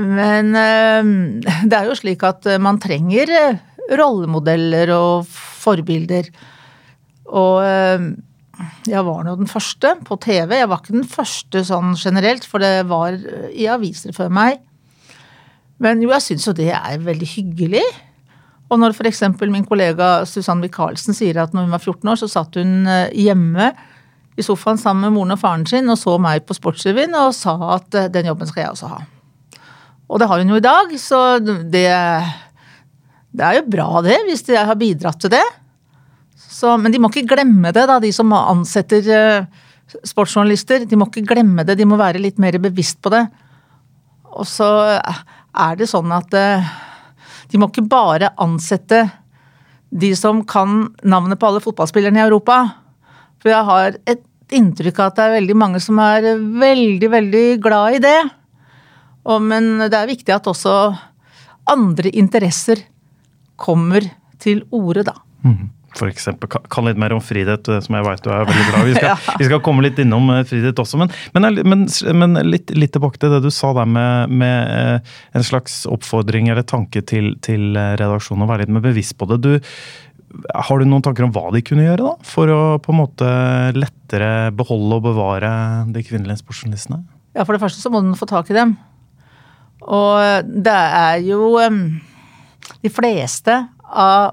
Men 0.00 0.56
eh, 0.56 1.12
det 1.68 1.82
er 1.82 1.92
jo 1.92 2.00
slik 2.00 2.24
at 2.24 2.48
man 2.64 2.80
trenger 2.80 3.36
rollemodeller 3.92 4.96
og 4.96 5.28
forbilder. 5.28 6.32
Og 7.34 7.58
eh, 7.66 8.06
jeg 8.90 9.02
var 9.06 9.24
nå 9.26 9.34
den 9.38 9.50
første 9.50 9.94
på 10.06 10.18
TV. 10.22 10.56
Jeg 10.60 10.70
var 10.70 10.82
ikke 10.82 10.96
den 10.96 11.08
første 11.08 11.64
sånn 11.66 11.94
generelt, 11.98 12.46
for 12.46 12.62
det 12.62 12.86
var 12.90 13.16
eh, 13.16 13.48
i 13.64 13.68
aviser 13.70 14.14
før 14.16 14.30
meg. 14.34 14.60
Men 15.82 16.02
jo, 16.04 16.12
jeg 16.14 16.24
syns 16.28 16.46
jo 16.48 16.56
det 16.56 16.70
er 16.76 17.02
veldig 17.02 17.30
hyggelig. 17.34 17.84
Og 18.70 18.78
når 18.80 18.94
f.eks. 18.94 19.24
min 19.42 19.66
kollega 19.66 20.22
Susann 20.28 20.62
Michaelsen 20.62 21.16
sier 21.16 21.42
at 21.42 21.54
når 21.54 21.66
hun 21.66 21.74
var 21.74 21.82
14 21.82 22.12
år, 22.12 22.20
så 22.22 22.30
satt 22.30 22.60
hun 22.60 22.86
eh, 22.90 23.10
hjemme 23.26 23.72
i 24.34 24.42
sofaen 24.42 24.80
sammen 24.80 25.08
med 25.08 25.14
moren 25.18 25.34
og 25.36 25.42
faren 25.42 25.66
sin 25.68 25.90
og 25.90 25.98
så 26.00 26.16
meg 26.18 26.42
på 26.46 26.56
Sportsrevyen 26.56 27.12
og 27.14 27.36
sa 27.38 27.52
at 27.76 27.94
den 28.10 28.26
jobben 28.26 28.48
skal 28.50 28.64
jeg 28.64 28.72
også 28.72 28.88
ha. 28.90 29.02
Og 30.10 30.18
det 30.20 30.26
har 30.30 30.40
hun 30.42 30.50
jo 30.50 30.58
i 30.58 30.64
dag, 30.64 30.90
så 30.98 31.20
det, 31.38 31.84
det 33.30 33.44
er 33.46 33.60
jo 33.60 33.68
bra 33.70 34.02
det, 34.04 34.18
hvis 34.26 34.42
jeg 34.50 34.66
har 34.66 34.78
bidratt 34.78 35.22
til 35.22 35.32
det. 35.36 35.44
Så, 36.54 36.76
men 36.78 36.92
de 36.94 37.00
må 37.02 37.10
ikke 37.10 37.34
glemme 37.34 37.72
det, 37.74 37.86
da, 37.90 37.98
de 38.02 38.12
som 38.14 38.30
ansetter 38.36 39.08
uh, 39.10 39.64
sportsjournalister. 40.06 40.84
De 40.86 40.98
må 40.98 41.08
ikke 41.10 41.26
glemme 41.32 41.64
det, 41.66 41.78
de 41.80 41.88
må 41.88 41.98
være 41.98 42.22
litt 42.22 42.38
mer 42.42 42.60
bevisst 42.62 43.00
på 43.02 43.10
det. 43.14 43.24
Og 44.34 44.46
så 44.46 44.68
er 44.94 45.80
det 45.80 45.90
sånn 45.90 46.14
at 46.14 46.38
uh, 46.38 46.70
de 47.50 47.60
må 47.60 47.70
ikke 47.70 47.86
bare 47.90 48.32
ansette 48.42 49.02
de 49.94 50.12
som 50.18 50.42
kan 50.46 50.88
navnet 51.06 51.38
på 51.38 51.50
alle 51.50 51.62
fotballspillerne 51.62 52.22
i 52.22 52.26
Europa. 52.28 52.62
For 53.42 53.50
jeg 53.50 53.70
har 53.70 53.98
et 54.10 54.24
inntrykk 54.54 54.98
av 55.00 55.10
at 55.10 55.18
det 55.18 55.26
er 55.26 55.36
veldig 55.40 55.58
mange 55.58 55.82
som 55.82 55.98
er 56.02 56.34
veldig, 56.38 57.10
veldig 57.10 57.46
glad 57.62 57.98
i 57.98 58.02
det. 58.02 58.18
Og, 59.26 59.38
men 59.42 59.88
det 59.88 59.94
er 59.98 60.10
viktig 60.10 60.34
at 60.34 60.50
også 60.50 60.74
andre 61.70 62.10
interesser 62.14 62.82
kommer 63.58 64.06
til 64.42 64.62
orde, 64.74 65.06
da. 65.06 65.18
Mm 65.46 65.64
f.eks. 65.94 66.28
Kan 66.70 66.88
litt 66.88 67.00
mer 67.00 67.14
om 67.14 67.22
friidrett, 67.22 67.68
eh, 67.70 67.80
som 67.84 67.96
jeg 67.96 68.06
veit 68.06 68.22
du 68.24 68.30
er 68.32 68.46
veldig 68.48 68.66
glad 68.70 68.88
i. 68.88 68.94
Vi, 68.94 69.10
vi, 69.40 69.48
skal 69.48 69.62
komme 69.64 69.84
litt 69.86 70.00
innom 70.02 70.30
eh, 70.34 70.44
friidrett 70.48 70.80
også. 70.82 71.00
Men, 71.00 71.12
men, 71.36 71.60
men, 71.62 71.86
men 72.20 72.38
litt, 72.46 72.72
litt, 72.74 72.94
tilbake 72.94 73.20
til 73.22 73.34
det 73.34 73.42
du 73.44 73.50
sa 73.54 73.72
der 73.76 73.88
med, 73.90 74.34
med 74.34 74.72
eh, 74.74 75.14
en 75.38 75.46
slags 75.46 75.82
oppfordring 75.90 76.50
eller 76.52 76.66
tanke 76.66 77.04
til, 77.06 77.34
til 77.44 77.74
redaksjonen, 77.74 78.46
å 78.46 78.50
være 78.50 78.66
litt 78.66 78.74
mer 78.76 78.84
bevisst 78.84 79.16
på 79.20 79.28
det. 79.30 79.40
Du, 79.44 79.52
har 80.50 80.80
du 80.80 80.88
noen 80.88 81.04
tanker 81.04 81.26
om 81.26 81.34
hva 81.34 81.48
de 81.54 81.62
kunne 81.64 81.86
gjøre 81.86 82.02
da, 82.02 82.14
for 82.26 82.50
å 82.50 82.62
på 82.82 82.94
en 82.94 83.00
måte 83.04 83.28
lettere 83.76 84.50
beholde 84.56 84.98
og 84.98 85.06
bevare 85.10 85.52
de 85.94 86.02
kvinnelige 86.06 86.42
sportsjournalistene? 86.42 87.04
Ja, 87.34 87.46
For 87.46 87.54
det 87.54 87.62
første 87.62 87.82
så 87.82 87.90
må 87.90 88.02
den 88.02 88.18
få 88.18 88.28
tak 88.30 88.50
i 88.50 88.56
dem. 88.56 88.76
Og 89.84 90.46
det 90.64 90.72
er 90.72 91.18
jo 91.26 91.58
De 92.80 92.88
fleste 92.88 93.56
av 93.84 94.32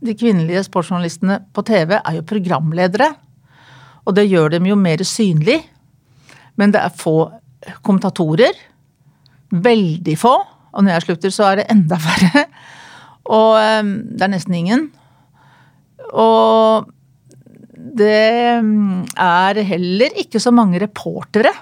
de 0.00 0.14
kvinnelige 0.16 0.64
sportsjournalistene 0.64 1.40
på 1.52 1.64
TV 1.68 1.96
er 1.98 2.16
jo 2.16 2.26
programledere. 2.28 3.10
Og 4.08 4.16
det 4.16 4.28
gjør 4.30 4.54
dem 4.56 4.68
jo 4.70 4.78
mer 4.80 5.02
synlig. 5.04 5.58
Men 6.56 6.72
det 6.72 6.80
er 6.82 6.94
få 6.96 7.18
kommentatorer. 7.84 8.56
Veldig 9.50 10.16
få. 10.18 10.34
Og 10.70 10.86
når 10.86 10.96
jeg 10.96 11.06
slutter, 11.06 11.34
så 11.34 11.50
er 11.50 11.60
det 11.60 11.68
enda 11.74 11.98
færre. 12.06 12.46
Og 13.30 13.58
um, 13.58 13.92
det 14.08 14.24
er 14.24 14.32
nesten 14.32 14.56
ingen. 14.56 14.88
Og 16.10 16.88
det 18.00 18.16
er 19.20 19.60
heller 19.66 20.16
ikke 20.20 20.40
så 20.42 20.52
mange 20.54 20.80
reportere. 20.82 21.52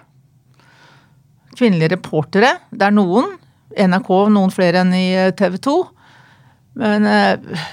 Kvinnelige 1.58 1.96
reportere. 1.96 2.54
Det 2.70 2.86
er 2.86 2.94
noen. 2.94 3.34
NRK 3.78 4.10
noen 4.32 4.54
flere 4.54 4.80
enn 4.82 4.94
i 4.96 5.08
eh, 5.12 5.34
TV 5.36 5.58
2. 5.62 5.74
Men 6.80 7.04
uh, 7.04 7.66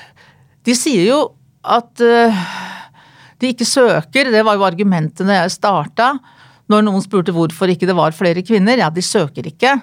de 0.65 0.75
sier 0.77 1.07
jo 1.07 1.19
at 1.65 2.01
uh, 2.03 2.45
de 3.41 3.51
ikke 3.53 3.67
søker. 3.67 4.31
Det 4.31 4.43
var 4.45 4.57
jo 4.57 4.65
argumentet 4.67 5.27
da 5.27 5.41
jeg 5.41 5.55
starta. 5.55 6.13
Når 6.71 6.85
noen 6.87 7.03
spurte 7.03 7.33
hvorfor 7.35 7.69
ikke 7.69 7.89
det 7.89 7.97
var 7.97 8.15
flere 8.17 8.43
kvinner. 8.45 8.79
Ja, 8.81 8.89
de 8.93 9.03
søker 9.05 9.45
ikke. 9.45 9.75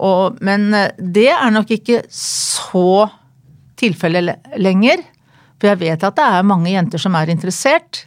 Og, 0.00 0.38
men 0.44 0.70
eh, 0.74 0.92
det 0.98 1.28
er 1.30 1.50
nok 1.52 1.70
ikke 1.76 2.02
så 2.14 3.06
tilfellet 3.80 4.50
lenger. 4.58 5.04
For 5.60 5.70
jeg 5.70 5.80
vet 5.82 6.06
at 6.06 6.16
det 6.16 6.26
er 6.26 6.48
mange 6.48 6.72
jenter 6.72 7.02
som 7.02 7.14
er 7.18 7.30
interessert. 7.32 8.04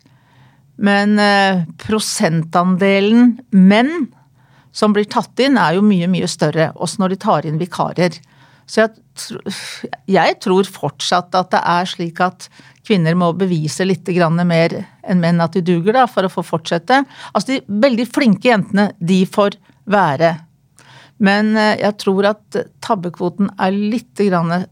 Men 0.82 1.16
eh, 1.22 1.64
prosentandelen 1.86 3.38
menn 3.54 4.10
som 4.74 4.94
blir 4.96 5.06
tatt 5.06 5.38
inn, 5.46 5.60
er 5.62 5.78
jo 5.78 5.86
mye, 5.86 6.10
mye 6.10 6.28
større. 6.28 6.72
Også 6.82 7.04
når 7.04 7.14
de 7.14 7.22
tar 7.22 7.46
inn 7.46 7.62
vikarer. 7.62 8.18
Så 8.66 8.84
jeg, 8.84 8.94
jeg, 10.10 10.38
tror 10.44 10.70
fortsatt 10.70 11.36
at 11.36 11.52
det 11.54 11.62
er 11.74 11.90
slik 11.90 12.22
at 12.24 12.48
kvinner 12.88 13.16
må 13.16 13.32
bevise 13.38 13.86
litt 13.88 14.08
mer 14.44 14.76
enn 15.04 15.20
menn 15.20 15.42
at 15.44 15.54
de 15.54 15.62
duger, 15.62 15.94
da, 15.94 16.08
for 16.08 16.26
å 16.26 16.32
få 16.32 16.44
fortsette. 16.44 17.04
Altså 17.34 17.54
de 17.54 17.62
veldig 17.68 18.08
flinke 18.08 18.50
jentene, 18.50 18.92
de 19.00 19.24
får 19.26 19.58
være. 19.86 20.36
Men 21.24 21.56
eh, 21.56 21.80
jeg 21.80 21.98
tror 22.02 22.32
at 22.34 22.60
tabbekvoten 22.84 23.52
er 23.60 23.72
litt 23.72 24.20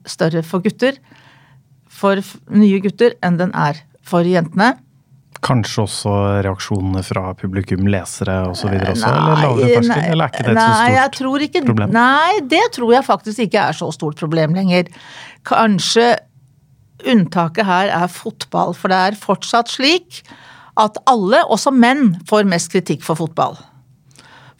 større 0.10 0.43
for 0.43 0.63
gutter, 0.63 0.98
for 1.91 2.19
nye 2.50 2.79
gutter, 2.81 3.15
enn 3.21 3.38
den 3.39 3.51
er 3.53 3.79
for 4.01 4.25
jentene. 4.27 4.74
Kanskje 5.41 5.86
også 5.88 6.15
reaksjonene 6.45 7.01
fra 7.05 7.31
publikum, 7.38 7.88
lesere 7.89 8.36
osv. 8.51 8.75
også? 8.77 9.10
Nei, 9.10 9.45
eller 9.48 9.71
terskel? 9.71 10.03
Eller 10.12 10.27
er 10.27 10.33
ikke 10.33 10.43
det 10.45 10.51
et 10.51 10.60
nei, 10.60 10.91
så 10.93 11.07
stort 11.17 11.69
problem? 11.71 11.95
Nei, 11.95 12.33
det 12.51 12.62
tror 12.77 12.93
jeg 12.93 13.07
faktisk 13.07 13.45
ikke 13.48 13.63
er 13.71 13.79
så 13.79 13.89
stort 13.95 14.21
problem 14.21 14.53
lenger. 14.57 14.91
Kanskje 15.50 16.12
unntaket 17.10 17.65
her 17.65 17.89
er 18.03 18.13
fotball, 18.13 18.75
for 18.77 18.93
det 18.93 19.01
er 19.10 19.17
fortsatt 19.17 19.74
slik 19.74 20.21
at 20.79 21.01
alle, 21.10 21.41
også 21.50 21.74
menn, 21.74 22.15
får 22.29 22.45
mest 22.50 22.71
kritikk 22.74 23.01
for 23.05 23.17
fotball. 23.19 23.57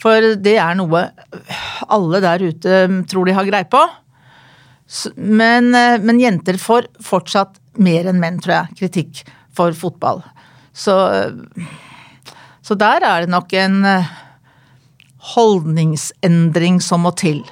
For 0.02 0.34
det 0.42 0.58
er 0.58 0.76
noe 0.80 1.06
alle 1.94 2.22
der 2.24 2.42
ute 2.50 2.84
tror 3.10 3.30
de 3.30 3.38
har 3.38 3.48
greie 3.48 3.70
på. 3.70 3.82
Men, 5.16 5.74
eh, 5.78 6.02
men 6.02 6.20
jenter 6.20 6.58
får 6.60 6.90
fortsatt 7.06 7.60
mer 7.78 8.10
enn 8.10 8.20
menn, 8.20 8.42
tror 8.42 8.58
jeg, 8.58 8.80
kritikk 8.82 9.22
for 9.56 9.76
fotball. 9.78 10.24
Så, 10.74 10.96
så 12.62 12.76
der 12.80 13.04
er 13.04 13.26
det 13.26 13.32
nok 13.32 13.54
en 13.54 13.86
eh, 13.86 14.12
holdningsendring 15.36 16.80
som 16.82 17.04
må 17.06 17.12
til. 17.18 17.44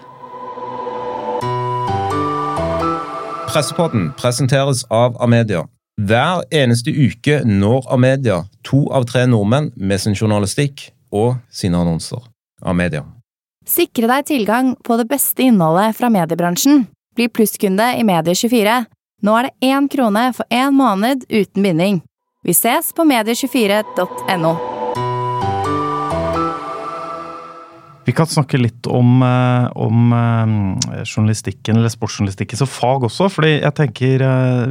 Pressepodden 3.49 4.11
presenteres 4.17 4.85
av 4.93 5.17
Amedia. 5.21 5.65
Hver 5.99 6.45
eneste 6.55 6.93
uke 6.93 7.41
når 7.43 7.88
Amedia 7.91 8.43
to 8.63 8.85
av 8.95 9.07
tre 9.09 9.25
nordmenn 9.27 9.71
med 9.75 9.99
sin 9.99 10.15
journalistikk 10.15 10.91
og 11.11 11.39
sine 11.51 11.79
annonser. 11.81 12.21
Amedia. 12.61 13.03
Sikre 13.67 14.07
deg 14.09 14.27
tilgang 14.29 14.71
på 14.85 14.95
det 15.01 15.07
beste 15.09 15.43
innholdet 15.45 15.97
fra 15.97 16.09
mediebransjen. 16.13 16.85
Bli 17.17 17.27
plusskunde 17.27 17.89
i 17.99 18.05
Medie24. 18.07 18.77
Nå 19.25 19.35
er 19.35 19.49
det 19.49 19.67
én 19.67 19.89
krone 19.91 20.29
for 20.38 20.47
én 20.53 20.71
måned 20.77 21.25
uten 21.27 21.65
binding. 21.65 21.99
Vi 22.39 22.53
ses 22.55 22.93
på 22.96 23.03
medie24.no. 23.03 24.51
Vi 28.08 28.13
kan 28.15 28.29
snakke 28.31 28.58
litt 28.58 28.88
om, 28.88 29.19
eh, 29.22 29.65
om, 29.75 30.13
eh, 30.13 31.03
journalistikken, 31.03 31.77
eller 31.77 31.91
sportsjournalistikken 31.91 32.58
som 32.58 32.67
fag 32.67 33.03
også. 33.03 33.29
fordi 33.29 33.60
jeg 33.62 33.75
tenker, 33.75 34.19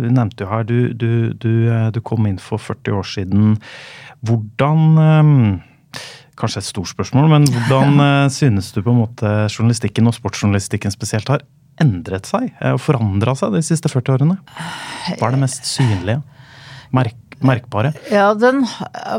Vi 0.01 0.09
nevnte 0.09 0.45
jo 0.45 0.47
her, 0.47 0.65
du, 0.65 0.95
du, 0.95 1.35
du, 1.35 1.91
du 1.93 2.01
kom 2.01 2.27
inn 2.27 2.39
for 2.39 2.57
40 2.57 2.93
år 2.93 3.05
siden. 3.05 3.61
Hvordan 4.25 5.63
Kanskje 6.39 6.59
et 6.59 6.65
stort 6.65 6.89
spørsmål, 6.89 7.29
men 7.29 7.45
hvordan 7.45 8.31
synes 8.31 8.73
du 8.73 8.81
på 8.81 8.91
en 8.91 9.05
måte 9.05 9.49
journalistikken, 9.51 10.07
og 10.07 10.15
sportsjournalistikken 10.15 10.91
spesielt, 10.91 11.29
har 11.29 11.43
endret 11.81 12.27
seg 12.27 12.55
og 12.63 12.81
forandra 12.81 13.35
seg 13.35 13.53
de 13.53 13.63
siste 13.63 13.89
40 13.91 14.15
årene? 14.15 14.39
Hva 15.19 15.27
er 15.27 15.31
det 15.33 15.41
mest 15.41 15.67
synlige? 15.67 16.23
Merk 16.95 17.28
merkbare? 17.45 17.93
Ja, 18.13 18.33
den 18.35 18.65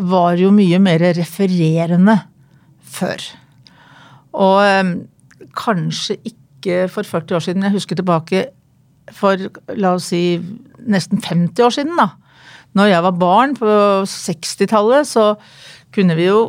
var 0.10 0.40
jo 0.40 0.52
mye 0.56 0.80
mer 0.84 1.04
refererende 1.18 2.18
før. 2.90 3.24
Og 4.36 4.60
um, 4.64 4.94
kanskje 5.58 6.20
ikke 6.28 6.88
for 6.92 7.08
40 7.08 7.38
år 7.38 7.46
siden, 7.46 7.66
jeg 7.66 7.78
husker 7.78 8.00
tilbake 8.00 8.48
for 9.16 9.50
la 9.80 9.96
oss 9.98 10.12
si 10.12 10.40
nesten 10.90 11.22
50 11.24 11.66
år 11.66 11.76
siden, 11.80 11.96
da. 11.98 12.12
Når 12.78 12.92
jeg 12.92 13.06
var 13.08 13.16
barn 13.18 13.56
på 13.58 13.70
60-tallet, 14.06 15.08
så 15.10 15.32
kunne 15.96 16.18
vi 16.20 16.28
jo 16.28 16.42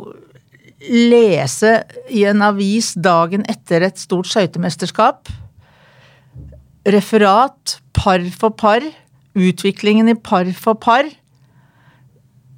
lese 0.90 1.78
i 2.12 2.26
en 2.28 2.42
avis 2.44 2.92
dagen 3.00 3.46
etter 3.48 3.86
et 3.86 4.00
stort 4.00 4.28
skøytemesterskap. 4.28 5.30
Referat 6.88 7.78
par 7.96 8.24
for 8.36 8.52
par. 8.52 8.84
Utviklingen 9.38 10.10
i 10.10 10.18
par 10.18 10.48
for 10.58 10.76
par 10.76 11.08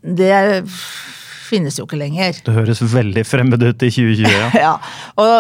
det 0.03 0.63
finnes 1.53 1.79
jo 1.79 1.87
ikke 1.87 2.01
lenger. 2.01 2.39
Det 2.45 2.55
høres 2.55 2.83
veldig 2.93 3.25
fremmed 3.29 3.63
ut 3.63 3.85
i 3.85 3.91
2020, 3.93 4.29
ja. 4.33 4.49
ja. 4.67 4.75
Og 5.21 5.33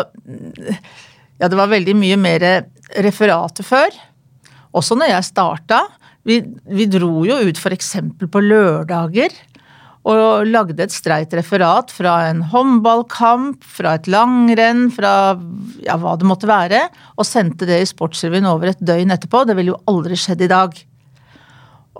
ja, 1.41 1.49
det 1.49 1.59
var 1.59 1.73
veldig 1.73 1.97
mye 1.99 2.19
mer 2.21 2.47
referater 3.03 3.67
før. 3.67 3.97
Også 4.77 4.97
når 4.99 5.15
jeg 5.17 5.31
starta. 5.33 5.83
Vi, 6.29 6.39
vi 6.71 6.87
dro 6.87 7.25
jo 7.27 7.41
ut 7.43 7.59
f.eks. 7.59 7.97
på 8.31 8.45
lørdager 8.45 9.35
og 10.03 10.49
lagde 10.51 10.83
et 10.83 10.95
streit 10.95 11.35
referat 11.37 11.93
fra 11.95 12.17
en 12.27 12.41
håndballkamp, 12.51 13.63
fra 13.63 13.95
et 13.99 14.09
langrenn, 14.11 14.89
fra 14.91 15.37
ja, 15.85 15.95
hva 16.03 16.17
det 16.19 16.27
måtte 16.27 16.51
være, 16.51 16.89
og 17.15 17.29
sendte 17.29 17.69
det 17.69 17.79
i 17.85 17.91
Sportsrevyen 17.91 18.49
over 18.51 18.73
et 18.73 18.83
døgn 18.83 19.15
etterpå. 19.15 19.45
Det 19.47 19.55
ville 19.59 19.77
jo 19.77 19.83
aldri 19.91 20.19
skjedd 20.19 20.43
i 20.43 20.51
dag. 20.51 20.75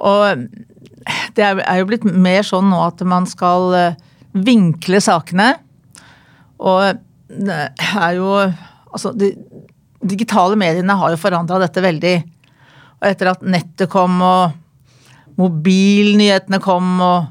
Og 0.03 0.47
det 1.37 1.45
er 1.45 1.81
jo 1.81 1.89
blitt 1.89 2.05
mer 2.07 2.45
sånn 2.47 2.71
nå 2.73 2.81
at 2.85 3.03
man 3.09 3.27
skal 3.29 3.75
eh, 3.79 4.01
vinkle 4.33 5.01
sakene. 5.03 5.55
Og 6.63 7.01
det 7.33 7.65
er 7.79 8.19
jo 8.21 8.35
Altså, 8.93 9.09
de 9.17 9.31
digitale 10.05 10.53
mediene 10.61 10.93
har 11.01 11.15
jo 11.15 11.17
forandra 11.17 11.57
dette 11.63 11.81
veldig. 11.81 12.17
Og 13.01 13.07
etter 13.09 13.31
at 13.31 13.41
nettet 13.41 13.89
kom, 13.89 14.19
og 14.21 15.39
mobilnyhetene 15.41 16.59
kom, 16.61 16.91
og 17.01 17.31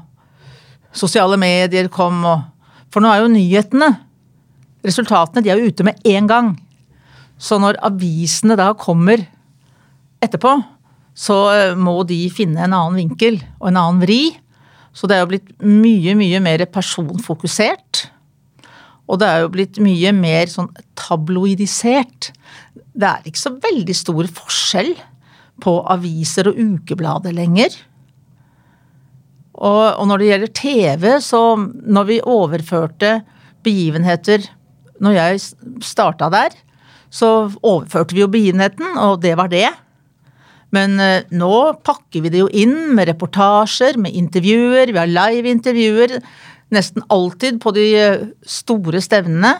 sosiale 0.90 1.38
medier 1.38 1.86
kom, 1.86 2.24
og 2.26 2.48
For 2.90 3.00
nå 3.00 3.08
er 3.08 3.22
jo 3.22 3.30
nyhetene 3.32 3.86
Resultatene 4.82 5.40
de 5.44 5.52
er 5.52 5.60
jo 5.62 5.70
ute 5.70 5.84
med 5.86 6.00
én 6.02 6.26
gang. 6.26 6.56
Så 7.38 7.54
når 7.62 7.78
avisene 7.86 8.56
da 8.58 8.72
kommer 8.74 9.22
etterpå, 10.18 10.56
så 11.14 11.36
eh, 11.52 11.74
må 11.76 12.00
de 12.08 12.24
finne 12.32 12.64
en 12.64 12.74
annen 12.76 12.98
vinkel 13.02 13.38
og 13.60 13.70
en 13.70 13.80
annen 13.80 14.02
vri. 14.04 14.22
Så 14.92 15.08
det 15.08 15.16
er 15.16 15.24
jo 15.24 15.30
blitt 15.32 15.52
mye, 15.64 16.16
mye 16.18 16.40
mer 16.44 16.64
personfokusert. 16.72 18.06
Og 19.10 19.20
det 19.20 19.28
er 19.28 19.44
jo 19.44 19.52
blitt 19.52 19.80
mye 19.82 20.12
mer 20.16 20.50
sånn 20.50 20.70
tabloidisert. 20.98 22.30
Det 22.92 23.08
er 23.08 23.28
ikke 23.28 23.42
så 23.42 23.54
veldig 23.60 23.96
stor 23.96 24.28
forskjell 24.40 24.92
på 25.62 25.78
aviser 25.92 26.50
og 26.50 26.60
ukeblader 26.60 27.34
lenger. 27.36 27.74
Og, 29.52 29.84
og 30.00 30.08
når 30.08 30.20
det 30.20 30.28
gjelder 30.30 30.52
TV, 30.58 31.06
så 31.20 31.42
når 31.58 32.08
vi 32.08 32.22
overførte 32.24 33.20
begivenheter 33.62 34.42
Når 35.02 35.12
jeg 35.14 35.40
starta 35.82 36.28
der, 36.30 36.54
så 37.10 37.50
overførte 37.58 38.14
vi 38.14 38.22
jo 38.22 38.28
begivenheten, 38.30 38.96
og 39.02 39.20
det 39.22 39.32
var 39.36 39.50
det. 39.50 39.66
Men 40.72 40.96
eh, 41.02 41.26
nå 41.36 41.52
pakker 41.84 42.24
vi 42.24 42.32
det 42.32 42.40
jo 42.40 42.48
inn 42.48 42.94
med 42.96 43.10
reportasjer, 43.10 43.98
med 44.00 44.16
intervjuer. 44.16 44.92
Vi 44.92 45.00
har 45.00 45.10
live-intervjuer 45.10 46.16
nesten 46.72 47.04
alltid 47.12 47.60
på 47.62 47.74
de 47.76 47.84
eh, 47.98 48.24
store 48.48 49.02
stevnene. 49.04 49.52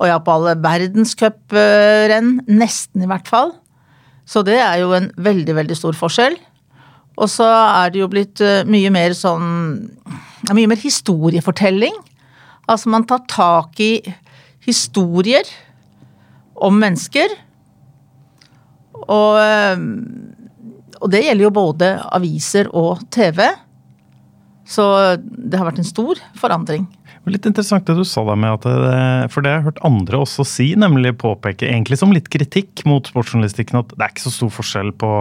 Og 0.00 0.08
ja, 0.08 0.16
på 0.18 0.32
alle 0.34 0.56
verdenscuprenn. 0.64 2.38
Nesten, 2.48 3.04
i 3.04 3.10
hvert 3.10 3.28
fall. 3.30 3.54
Så 4.24 4.42
det 4.46 4.56
er 4.56 4.80
jo 4.80 4.94
en 4.96 5.10
veldig, 5.20 5.54
veldig 5.60 5.76
stor 5.76 5.96
forskjell. 5.98 6.36
Og 7.20 7.30
så 7.30 7.46
er 7.46 7.92
det 7.94 8.00
jo 8.00 8.10
blitt 8.10 8.42
eh, 8.42 8.64
mye 8.66 8.92
mer 8.94 9.16
sånn 9.16 9.48
Mye 10.44 10.68
mer 10.68 10.76
historiefortelling. 10.76 11.94
Altså 12.68 12.90
man 12.92 13.06
tar 13.08 13.22
tak 13.32 13.78
i 13.80 14.02
historier 14.66 15.48
om 16.52 16.76
mennesker. 16.76 17.32
Og, 18.94 19.38
eh, 19.42 19.84
og 21.00 21.10
det 21.12 21.24
gjelder 21.26 21.48
jo 21.48 21.54
både 21.54 21.94
aviser 22.16 22.70
og 22.72 23.04
TV. 23.14 23.42
Så 24.64 24.84
det 25.20 25.58
har 25.60 25.68
vært 25.68 25.82
en 25.82 25.88
stor 25.88 26.20
forandring. 26.40 26.86
Litt 27.24 27.46
interessant 27.48 27.86
det 27.88 27.96
du 27.96 28.04
sa 28.04 28.20
der 28.28 28.36
med 28.36 28.58
at 28.58 28.66
det, 28.68 28.96
For 29.32 29.44
det 29.44 29.52
har 29.52 29.62
jeg 29.62 29.68
hørt 29.70 29.84
andre 29.86 30.20
også 30.26 30.44
si, 30.48 30.66
nemlig 30.76 31.14
påpeke, 31.20 31.68
egentlig 31.70 31.96
som 32.00 32.12
litt 32.12 32.28
kritikk 32.32 32.82
mot 32.88 33.08
sportsjournalistikken, 33.08 33.80
at 33.80 33.94
det 33.94 34.04
er 34.04 34.12
ikke 34.12 34.26
så 34.26 34.34
stor 34.34 34.52
forskjell 34.58 34.92
på, 35.00 35.12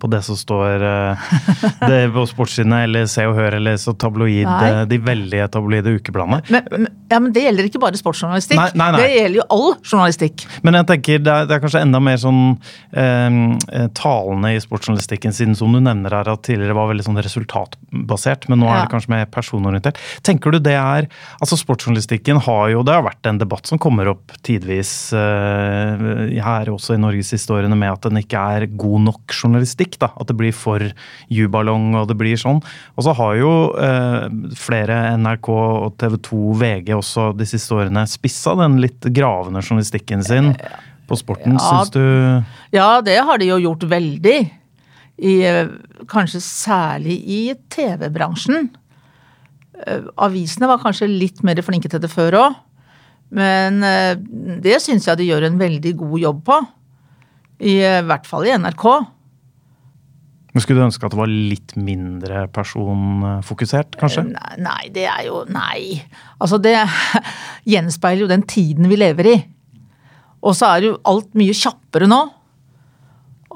på 0.00 0.10
det 0.12 0.20
som 0.26 0.38
står 0.38 0.84
eh, 0.88 1.30
det 1.90 2.00
på 2.14 2.24
sportssidene 2.30 2.82
eller 2.86 3.08
Se 3.10 3.26
og 3.28 3.36
Hør 3.38 3.58
eller 3.58 3.78
så 3.80 3.94
tabloid, 3.98 4.46
Nei. 4.46 4.70
eh, 4.70 4.82
de 4.90 5.00
veldig 5.02 5.42
tabloide 5.54 5.94
ukebladene. 5.98 6.40
Men, 6.52 6.88
ja, 7.10 7.20
men 7.20 7.32
det 7.34 7.44
gjelder 7.46 7.68
ikke 7.70 7.82
bare 7.82 7.98
sportsjournalistikk. 8.00 8.58
Nei, 8.60 8.68
nei, 8.78 8.88
nei. 8.94 9.02
Det 9.02 9.10
gjelder 9.16 9.40
jo 9.40 9.46
all 9.56 9.68
journalistikk. 9.82 10.46
Men 10.66 10.78
jeg 10.80 10.88
tenker 10.92 11.22
det 11.24 11.34
er, 11.34 11.48
det 11.48 11.56
er 11.56 11.62
kanskje 11.64 11.82
enda 11.84 12.02
mer 12.04 12.20
sånn 12.22 12.42
eh, 12.52 13.38
eh, 13.72 13.88
talende 13.98 14.52
i 14.54 14.60
sportsjournalistikken, 14.62 15.34
siden 15.34 15.56
som 15.58 15.74
du 15.74 15.80
nevner 15.82 16.18
her 16.20 16.32
at 16.32 16.44
tidligere 16.46 16.76
var 16.78 16.90
veldig 16.92 17.06
sånn 17.08 17.22
resultatbasert, 17.24 18.48
men 18.52 18.62
nå 18.62 18.68
er 18.70 18.84
det 18.84 18.92
kanskje 18.92 19.14
mer 19.14 19.28
personorientert. 19.32 20.00
Tenker 20.26 20.54
du 20.54 20.60
det 20.62 20.76
er 20.78 21.08
Altså 21.38 21.56
Sportsjournalistikken 21.58 22.40
har 22.44 22.68
jo 22.72 22.82
Det 22.86 22.94
har 22.94 23.04
vært 23.06 23.26
en 23.28 23.38
debatt 23.40 23.68
som 23.68 23.80
kommer 23.80 24.10
opp 24.10 24.32
tidvis 24.46 24.90
eh, 25.16 26.38
her 26.44 26.70
også 26.72 26.96
i 26.96 27.00
Norges 27.00 27.32
historiene 27.34 27.76
med 27.78 27.92
at 27.92 28.08
den 28.08 28.20
ikke 28.20 28.42
er 28.58 28.66
god 28.78 29.06
nok 29.08 29.34
journalistikk. 29.34 29.87
Da, 29.96 30.10
At 30.20 30.28
det 30.28 30.36
blir 30.36 30.52
for 30.52 30.82
juballong 31.32 31.94
og 31.96 32.10
det 32.10 32.18
blir 32.20 32.36
sånn. 32.36 32.60
Og 32.96 33.06
så 33.06 33.14
har 33.16 33.38
jo 33.40 33.52
eh, 33.80 34.28
flere 34.58 35.00
NRK 35.16 35.48
og 35.54 35.96
TV 36.02 36.18
2, 36.28 36.42
VG 36.60 36.92
også 36.98 37.30
de 37.38 37.48
siste 37.48 37.78
årene 37.78 38.04
spissa 38.10 38.54
den 38.58 38.76
litt 38.84 39.08
gravende 39.16 39.64
journalistikken 39.64 40.26
sin 40.26 40.52
på 41.08 41.16
sporten. 41.18 41.56
Ja. 41.56 41.64
Syns 41.64 41.92
du 41.94 42.04
Ja, 42.76 43.00
det 43.00 43.18
har 43.24 43.40
de 43.40 43.48
jo 43.48 43.58
gjort 43.62 43.88
veldig. 43.88 44.38
I, 45.18 45.34
eh, 45.42 45.66
kanskje 46.06 46.40
særlig 46.40 47.18
i 47.26 47.54
TV-bransjen. 47.70 48.70
Eh, 49.86 50.02
Avisene 50.16 50.68
var 50.70 50.78
kanskje 50.78 51.10
litt 51.10 51.42
mer 51.42 51.58
flinke 51.62 51.90
til 51.90 52.00
det 52.00 52.10
før 52.10 52.38
òg. 52.38 52.58
Men 53.30 53.82
eh, 53.82 54.14
det 54.62 54.78
syns 54.80 55.08
jeg 55.08 55.18
de 55.18 55.28
gjør 55.28 55.48
en 55.48 55.58
veldig 55.58 55.96
god 55.98 56.18
jobb 56.22 56.44
på. 56.46 56.58
I 57.58 57.80
hvert 58.06 58.26
fall 58.26 58.46
i 58.46 58.54
NRK. 58.54 58.84
Men 60.54 60.64
Skulle 60.64 60.80
du 60.80 60.86
ønske 60.86 61.04
at 61.04 61.12
det 61.12 61.20
var 61.20 61.28
litt 61.28 61.74
mindre 61.76 62.46
personfokusert, 62.54 63.98
kanskje? 64.00 64.24
Nei, 64.30 64.54
nei, 64.64 64.84
det 64.94 65.04
er 65.10 65.26
jo 65.28 65.42
Nei. 65.52 66.00
Altså, 66.40 66.60
det 66.62 66.74
gjenspeiler 67.72 68.24
jo 68.24 68.30
den 68.30 68.46
tiden 68.48 68.88
vi 68.88 68.98
lever 68.98 69.32
i. 69.34 69.36
Og 70.40 70.56
så 70.56 70.70
er 70.72 70.86
jo 70.88 70.98
alt 71.08 71.34
mye 71.38 71.56
kjappere 71.56 72.08
nå. 72.08 72.20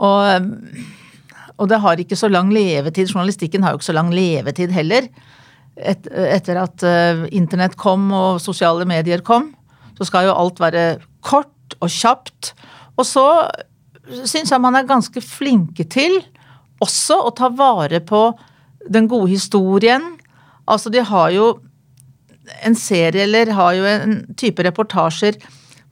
Og, 0.02 0.48
og 1.56 1.70
det 1.70 1.80
har 1.84 2.02
ikke 2.02 2.18
så 2.18 2.28
lang 2.32 2.52
levetid. 2.52 3.08
Journalistikken 3.08 3.64
har 3.64 3.72
jo 3.72 3.80
ikke 3.80 3.90
så 3.90 3.96
lang 3.96 4.12
levetid 4.12 4.74
heller. 4.74 5.08
Et, 5.76 6.08
etter 6.36 6.60
at 6.60 6.84
eh, 6.84 7.24
internett 7.32 7.78
kom 7.80 8.10
og 8.12 8.42
sosiale 8.44 8.84
medier 8.88 9.22
kom, 9.24 9.52
så 9.96 10.04
skal 10.08 10.28
jo 10.28 10.36
alt 10.36 10.60
være 10.60 10.86
kort 11.24 11.78
og 11.80 11.88
kjapt. 11.92 12.52
Og 12.98 13.08
så 13.08 13.26
syns 14.28 14.52
jeg 14.52 14.60
man 14.60 14.76
er 14.76 14.88
ganske 14.88 15.22
flinke 15.24 15.86
til 15.88 16.20
også 16.82 17.18
å 17.28 17.34
ta 17.36 17.50
vare 17.54 18.02
på 18.04 18.24
den 18.90 19.08
gode 19.10 19.30
historien. 19.32 20.14
Altså, 20.66 20.90
de 20.90 21.04
har 21.06 21.30
jo 21.34 21.48
en 22.66 22.76
serie, 22.78 23.24
eller 23.24 23.54
har 23.54 23.74
jo 23.78 23.86
en 23.86 24.16
type 24.38 24.64
reportasjer 24.66 25.38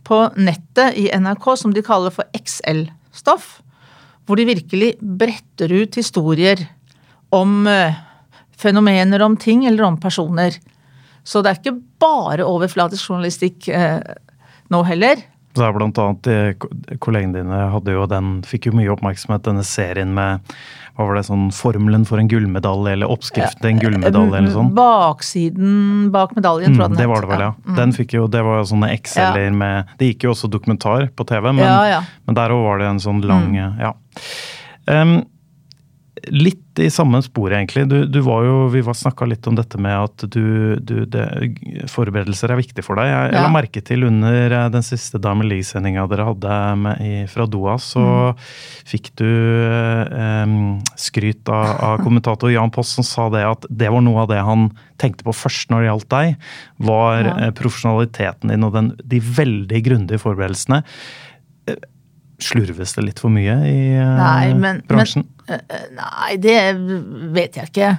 på 0.07 0.20
nettet 0.40 0.98
i 0.98 1.09
NRK 1.14 1.46
som 1.62 1.74
de 1.74 1.85
kaller 1.87 2.14
for 2.14 2.26
XL-stoff. 2.37 3.61
Hvor 4.26 4.38
de 4.38 4.48
virkelig 4.50 4.94
bretter 5.00 5.72
ut 5.72 5.96
historier 5.98 6.62
om 7.35 7.66
eh, 7.70 7.96
fenomener, 8.59 9.22
om 9.22 9.37
ting 9.38 9.64
eller 9.66 9.87
om 9.87 9.98
personer. 10.00 10.59
Så 11.24 11.42
det 11.42 11.50
er 11.50 11.61
ikke 11.61 11.81
bare 12.03 12.46
overflatisk 12.46 13.11
journalistikk 13.11 13.68
eh, 13.74 14.00
nå 14.70 14.83
heller. 14.87 15.22
Så 15.56 15.64
er 15.66 15.72
blant 15.74 15.98
annet 15.98 16.66
Kollegene 17.02 17.40
dine 17.40 17.56
hadde 17.72 17.96
jo 17.96 18.04
den, 18.10 18.36
fikk 18.46 18.68
jo 18.68 18.76
mye 18.78 18.92
oppmerksomhet, 18.92 19.42
denne 19.48 19.64
serien 19.66 20.12
med 20.14 20.44
hva 20.94 21.06
var 21.08 21.16
det, 21.16 21.24
sånn 21.30 21.48
formelen 21.54 22.04
for 22.06 22.20
en 22.20 22.28
gullmedalje, 22.28 22.92
eller 22.92 23.10
oppskriften 23.10 23.62
til 23.62 23.70
en 23.70 23.80
gullmedalje, 23.80 24.36
eller 24.36 24.52
sånn. 24.52 24.70
Baksiden 24.76 26.10
bak 26.12 26.34
medaljen, 26.36 26.74
tror 26.76 26.84
jeg 26.84 26.90
Mm, 26.90 26.96
den 26.96 27.00
det 27.00 27.08
var 27.08 27.24
det 27.24 27.30
vel, 27.32 27.44
ja. 27.46 27.50
Mm. 27.64 27.76
Den 27.78 27.94
fikk 27.96 28.14
jo, 28.18 28.26
Det 28.30 28.42
var 28.44 28.60
jo 28.60 28.68
sånne 28.68 28.90
Excel-er 28.94 29.50
med 29.56 29.90
Det 29.98 30.12
gikk 30.12 30.26
jo 30.28 30.34
også 30.34 30.50
dokumentar 30.52 31.08
på 31.16 31.26
TV, 31.26 31.52
men, 31.52 31.64
Ja, 31.64 31.82
ja. 31.88 32.00
men 32.26 32.34
der 32.36 32.50
òg 32.54 32.62
var 32.66 32.78
det 32.78 32.86
en 32.90 33.02
sånn 33.02 33.22
lang 33.24 33.50
Mm. 33.50 33.78
Ja. 33.80 33.94
Um, 34.86 35.24
litt 36.30 36.69
i 36.80 36.90
samme 36.90 37.20
spor, 37.22 37.50
egentlig. 37.52 37.86
Du, 37.90 38.06
du 38.06 38.20
var 38.26 38.44
jo, 38.46 38.68
Vi 38.72 38.80
var 38.86 38.94
snakka 38.94 39.26
litt 39.28 39.46
om 39.50 39.54
dette 39.58 39.78
med 39.80 39.92
at 39.94 40.24
du, 40.30 40.76
du 40.80 41.04
det, 41.06 41.24
forberedelser 41.92 42.50
er 42.54 42.60
viktig 42.60 42.84
for 42.86 42.96
deg. 43.00 43.06
Jeg, 43.10 43.32
Ja. 43.34 43.42
la 43.44 43.50
merke 43.52 43.82
til 43.84 44.04
under 44.08 44.50
eh, 44.52 44.68
den 44.72 44.82
siste 44.86 45.20
Diamond 45.20 45.48
League-sendinga 45.50 46.06
dere 46.10 46.26
hadde 46.30 46.56
med, 46.80 47.00
i, 47.00 47.26
fra 47.30 47.46
Doha, 47.46 47.76
så 47.78 48.00
Mm. 48.00 48.36
fikk 48.90 49.10
du 49.20 49.26
eh, 49.26 50.80
skryt 51.00 51.48
av, 51.48 51.70
av 51.80 51.98
kommentator 52.04 52.50
Jan 52.52 52.70
Post 52.74 52.96
som 52.98 53.04
sa 53.06 53.28
det 53.32 53.44
at 53.46 53.66
det 53.70 53.90
var 53.92 54.02
noe 54.04 54.22
av 54.24 54.28
det 54.32 54.40
han 54.44 54.70
tenkte 55.00 55.24
på 55.26 55.32
først 55.36 55.70
når 55.72 55.80
det 55.84 55.90
gjaldt 55.90 56.10
deg, 56.16 56.36
var 56.78 57.22
Ja. 57.24 57.36
eh, 57.46 57.50
profesjonaliteten 57.56 58.48
din 58.52 58.64
og 58.64 58.72
den, 58.76 58.92
de 59.04 59.20
veldig 59.20 59.82
grundige 59.86 60.18
forberedelsene. 60.22 60.82
Eh, 61.68 61.76
Slurves 62.40 62.94
det 62.96 63.02
litt 63.04 63.18
for 63.20 63.28
mye 63.28 63.52
i 63.68 63.74
eh, 64.00 64.16
Nei, 64.16 64.54
men- 64.56 64.80
bransjen? 64.88 65.26
Eh, 65.26 65.39
Nei, 65.96 66.36
det 66.42 66.56
vet 67.34 67.56
jeg 67.58 67.70
ikke. 67.70 67.90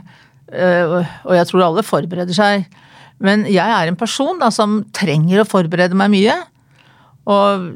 Eh, 0.51 0.95
Og 1.25 1.35
jeg 1.37 1.47
tror 1.49 1.65
alle 1.67 1.83
forbereder 1.87 2.35
seg. 2.35 2.65
Men 3.21 3.45
jeg 3.45 3.61
er 3.61 3.87
en 3.91 3.99
person 3.99 4.39
da, 4.41 4.49
som 4.53 4.81
trenger 4.95 5.43
å 5.43 5.47
forberede 5.49 5.97
meg 5.97 6.09
mye. 6.13 6.37
Og 7.29 7.67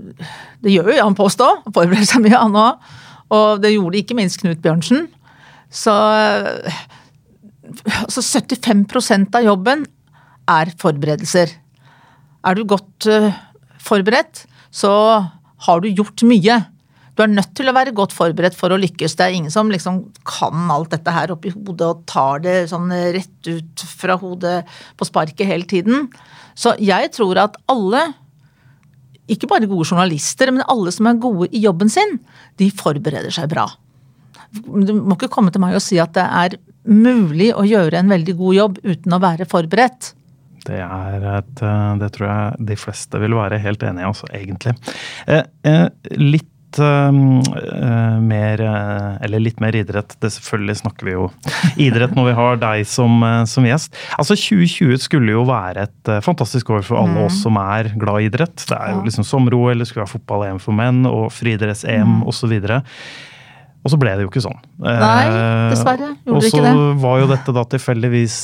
det 0.66 0.74
gjør 0.74 0.90
jo 0.94 0.98
Jan 0.98 1.18
Post 1.18 1.44
òg. 1.46 1.68
Forbereder 1.70 2.08
seg 2.10 2.24
mye, 2.26 2.40
han 2.40 2.58
òg. 2.58 2.94
Og 3.36 3.62
det 3.62 3.76
gjorde 3.76 4.00
ikke 4.02 4.18
minst 4.18 4.42
Knut 4.42 4.62
Bjørnsen. 4.64 5.08
Så 5.70 5.94
altså 8.06 8.22
75% 8.22 9.36
av 9.38 9.46
jobben 9.46 9.86
er 10.50 10.72
forberedelser. 10.82 11.54
Er 12.46 12.58
du 12.58 12.64
godt 12.70 13.08
eh, 13.10 13.34
forberedt, 13.82 14.44
så 14.70 14.92
har 15.66 15.82
du 15.82 15.88
gjort 15.90 16.22
mye. 16.28 16.60
Du 17.16 17.24
er 17.24 17.32
nødt 17.32 17.54
til 17.56 17.72
å 17.72 17.76
være 17.76 17.94
godt 17.96 18.14
forberedt 18.16 18.58
for 18.58 18.74
å 18.76 18.80
lykkes. 18.80 19.16
Det 19.16 19.24
er 19.24 19.38
ingen 19.38 19.54
som 19.54 19.72
liksom 19.72 20.02
kan 20.28 20.68
alt 20.74 20.92
dette 20.92 21.14
her 21.16 21.32
oppi 21.32 21.54
hodet 21.54 21.88
og 21.88 22.04
tar 22.10 22.44
det 22.44 22.58
sånn 22.72 22.92
rett 22.92 23.48
ut 23.48 23.86
fra 23.88 24.18
hodet 24.20 24.58
på 25.00 25.08
sparket 25.08 25.48
hele 25.48 25.68
tiden. 25.70 26.10
Så 26.60 26.76
jeg 26.84 27.14
tror 27.16 27.40
at 27.46 27.56
alle, 27.72 28.04
ikke 29.32 29.50
bare 29.52 29.70
gode 29.72 29.88
journalister, 29.88 30.52
men 30.52 30.68
alle 30.72 30.92
som 30.96 31.08
er 31.08 31.24
gode 31.24 31.50
i 31.56 31.64
jobben 31.64 31.92
sin, 31.92 32.18
de 32.60 32.68
forbereder 32.76 33.32
seg 33.34 33.48
bra. 33.54 33.70
Du 34.52 34.94
må 35.00 35.16
ikke 35.16 35.32
komme 35.32 35.52
til 35.52 35.64
meg 35.64 35.76
og 35.76 35.84
si 35.84 36.00
at 36.00 36.14
det 36.16 36.26
er 36.26 36.60
mulig 36.86 37.50
å 37.56 37.64
gjøre 37.66 38.00
en 38.00 38.12
veldig 38.12 38.36
god 38.40 38.60
jobb 38.60 38.78
uten 38.84 39.16
å 39.16 39.24
være 39.24 39.48
forberedt. 39.50 40.12
Det 40.66 40.82
er 40.82 41.26
et 41.30 41.62
eh, 41.62 41.94
Det 42.02 42.10
tror 42.16 42.28
jeg 42.28 42.68
de 42.72 42.78
fleste 42.80 43.22
vil 43.22 43.36
være 43.38 43.62
helt 43.62 43.84
enig 43.86 44.06
i, 44.06 44.14
egentlig. 44.40 44.74
Eh, 45.30 45.44
eh, 45.70 45.88
litt 46.18 46.50
eh, 46.80 48.20
mer 48.22 48.62
eh, 48.62 49.18
Eller 49.26 49.40
litt 49.44 49.60
mer 49.64 49.76
idrett. 49.78 50.16
Det 50.22 50.32
selvfølgelig 50.34 50.78
snakker 50.82 51.08
vi 51.08 51.16
jo 51.16 51.28
idrett 51.88 52.16
når 52.18 52.30
vi 52.30 52.36
har 52.40 52.60
deg 52.62 52.86
som, 52.90 53.18
eh, 53.24 53.44
som 53.50 53.68
gjest. 53.68 53.94
Altså 54.18 54.38
2020 54.40 54.98
skulle 55.04 55.36
jo 55.36 55.46
være 55.48 55.88
et 55.88 56.12
fantastisk 56.26 56.70
år 56.76 56.84
for 56.88 57.02
alle 57.02 57.28
oss 57.28 57.42
som 57.44 57.58
er 57.62 57.92
glad 57.96 58.22
i 58.24 58.30
idrett. 58.30 58.66
Det 58.68 58.78
er 58.78 58.94
jo 58.96 59.06
liksom 59.08 59.28
sommer-OL, 59.28 59.80
det 59.80 59.88
skulle 59.90 60.06
være 60.06 60.16
fotball-EM 60.18 60.60
for 60.64 60.78
menn 60.78 61.06
og 61.10 61.32
friidretts-EM 61.36 62.06
Mm. 62.06 62.28
osv. 62.30 62.54
Og 63.86 63.92
så 63.94 63.98
ble 64.02 64.16
det 64.18 64.24
jo 64.26 64.30
ikke 64.32 64.42
sånn. 64.42 64.58
Nei, 64.82 65.26
dessverre 65.70 66.08
gjorde 66.26 66.38
og 66.38 66.42
det 66.42 66.54
Og 66.54 66.66
så 66.66 66.86
var 67.02 67.20
jo 67.22 67.28
dette 67.30 67.54
da 67.54 67.64
tilfeldigvis 67.70 68.38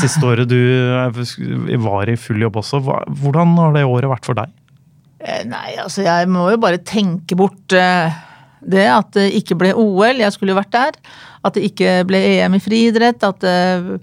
siste 0.00 0.24
året 0.24 0.48
du 0.48 1.76
var 1.84 2.08
i 2.08 2.16
full 2.16 2.40
jobb 2.40 2.56
også. 2.62 2.80
Hvordan 2.80 3.56
har 3.60 3.76
det 3.76 3.84
året 3.84 4.08
vært 4.08 4.24
for 4.24 4.38
deg? 4.38 4.48
Eh, 5.22 5.44
Nei, 5.48 5.76
altså 5.80 6.04
jeg 6.04 6.28
må 6.28 6.48
jo 6.52 6.60
bare 6.60 6.82
tenke 6.84 7.36
bort 7.38 7.72
eh, 7.76 8.12
det 8.66 8.86
at 8.90 9.12
det 9.16 9.30
ikke 9.38 9.56
ble 9.60 9.72
OL, 9.78 10.20
jeg 10.20 10.34
skulle 10.34 10.52
jo 10.52 10.58
vært 10.58 10.74
der. 10.74 10.98
At 11.46 11.56
det 11.56 11.68
ikke 11.68 12.00
ble 12.08 12.18
EM 12.34 12.56
i 12.58 12.62
friidrett. 12.62 13.22
At 13.24 13.40
det 13.44 14.00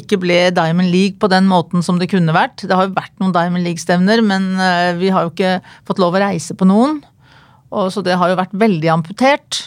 ikke 0.00 0.18
ble 0.22 0.40
Diamond 0.56 0.90
League 0.92 1.20
på 1.20 1.30
den 1.30 1.48
måten 1.50 1.84
som 1.84 2.00
det 2.00 2.10
kunne 2.10 2.34
vært. 2.36 2.64
Det 2.64 2.74
har 2.74 2.88
jo 2.88 2.96
vært 2.96 3.14
noen 3.20 3.34
Diamond 3.36 3.66
League-stevner, 3.66 4.24
men 4.24 4.54
eh, 4.56 4.92
vi 4.98 5.12
har 5.14 5.26
jo 5.26 5.34
ikke 5.34 5.58
fått 5.88 6.02
lov 6.02 6.16
å 6.16 6.22
reise 6.24 6.56
på 6.58 6.68
noen. 6.68 7.02
Og 7.68 7.90
så 7.92 8.02
det 8.04 8.16
har 8.16 8.32
jo 8.32 8.38
vært 8.38 8.56
veldig 8.56 8.94
amputert. 8.94 9.66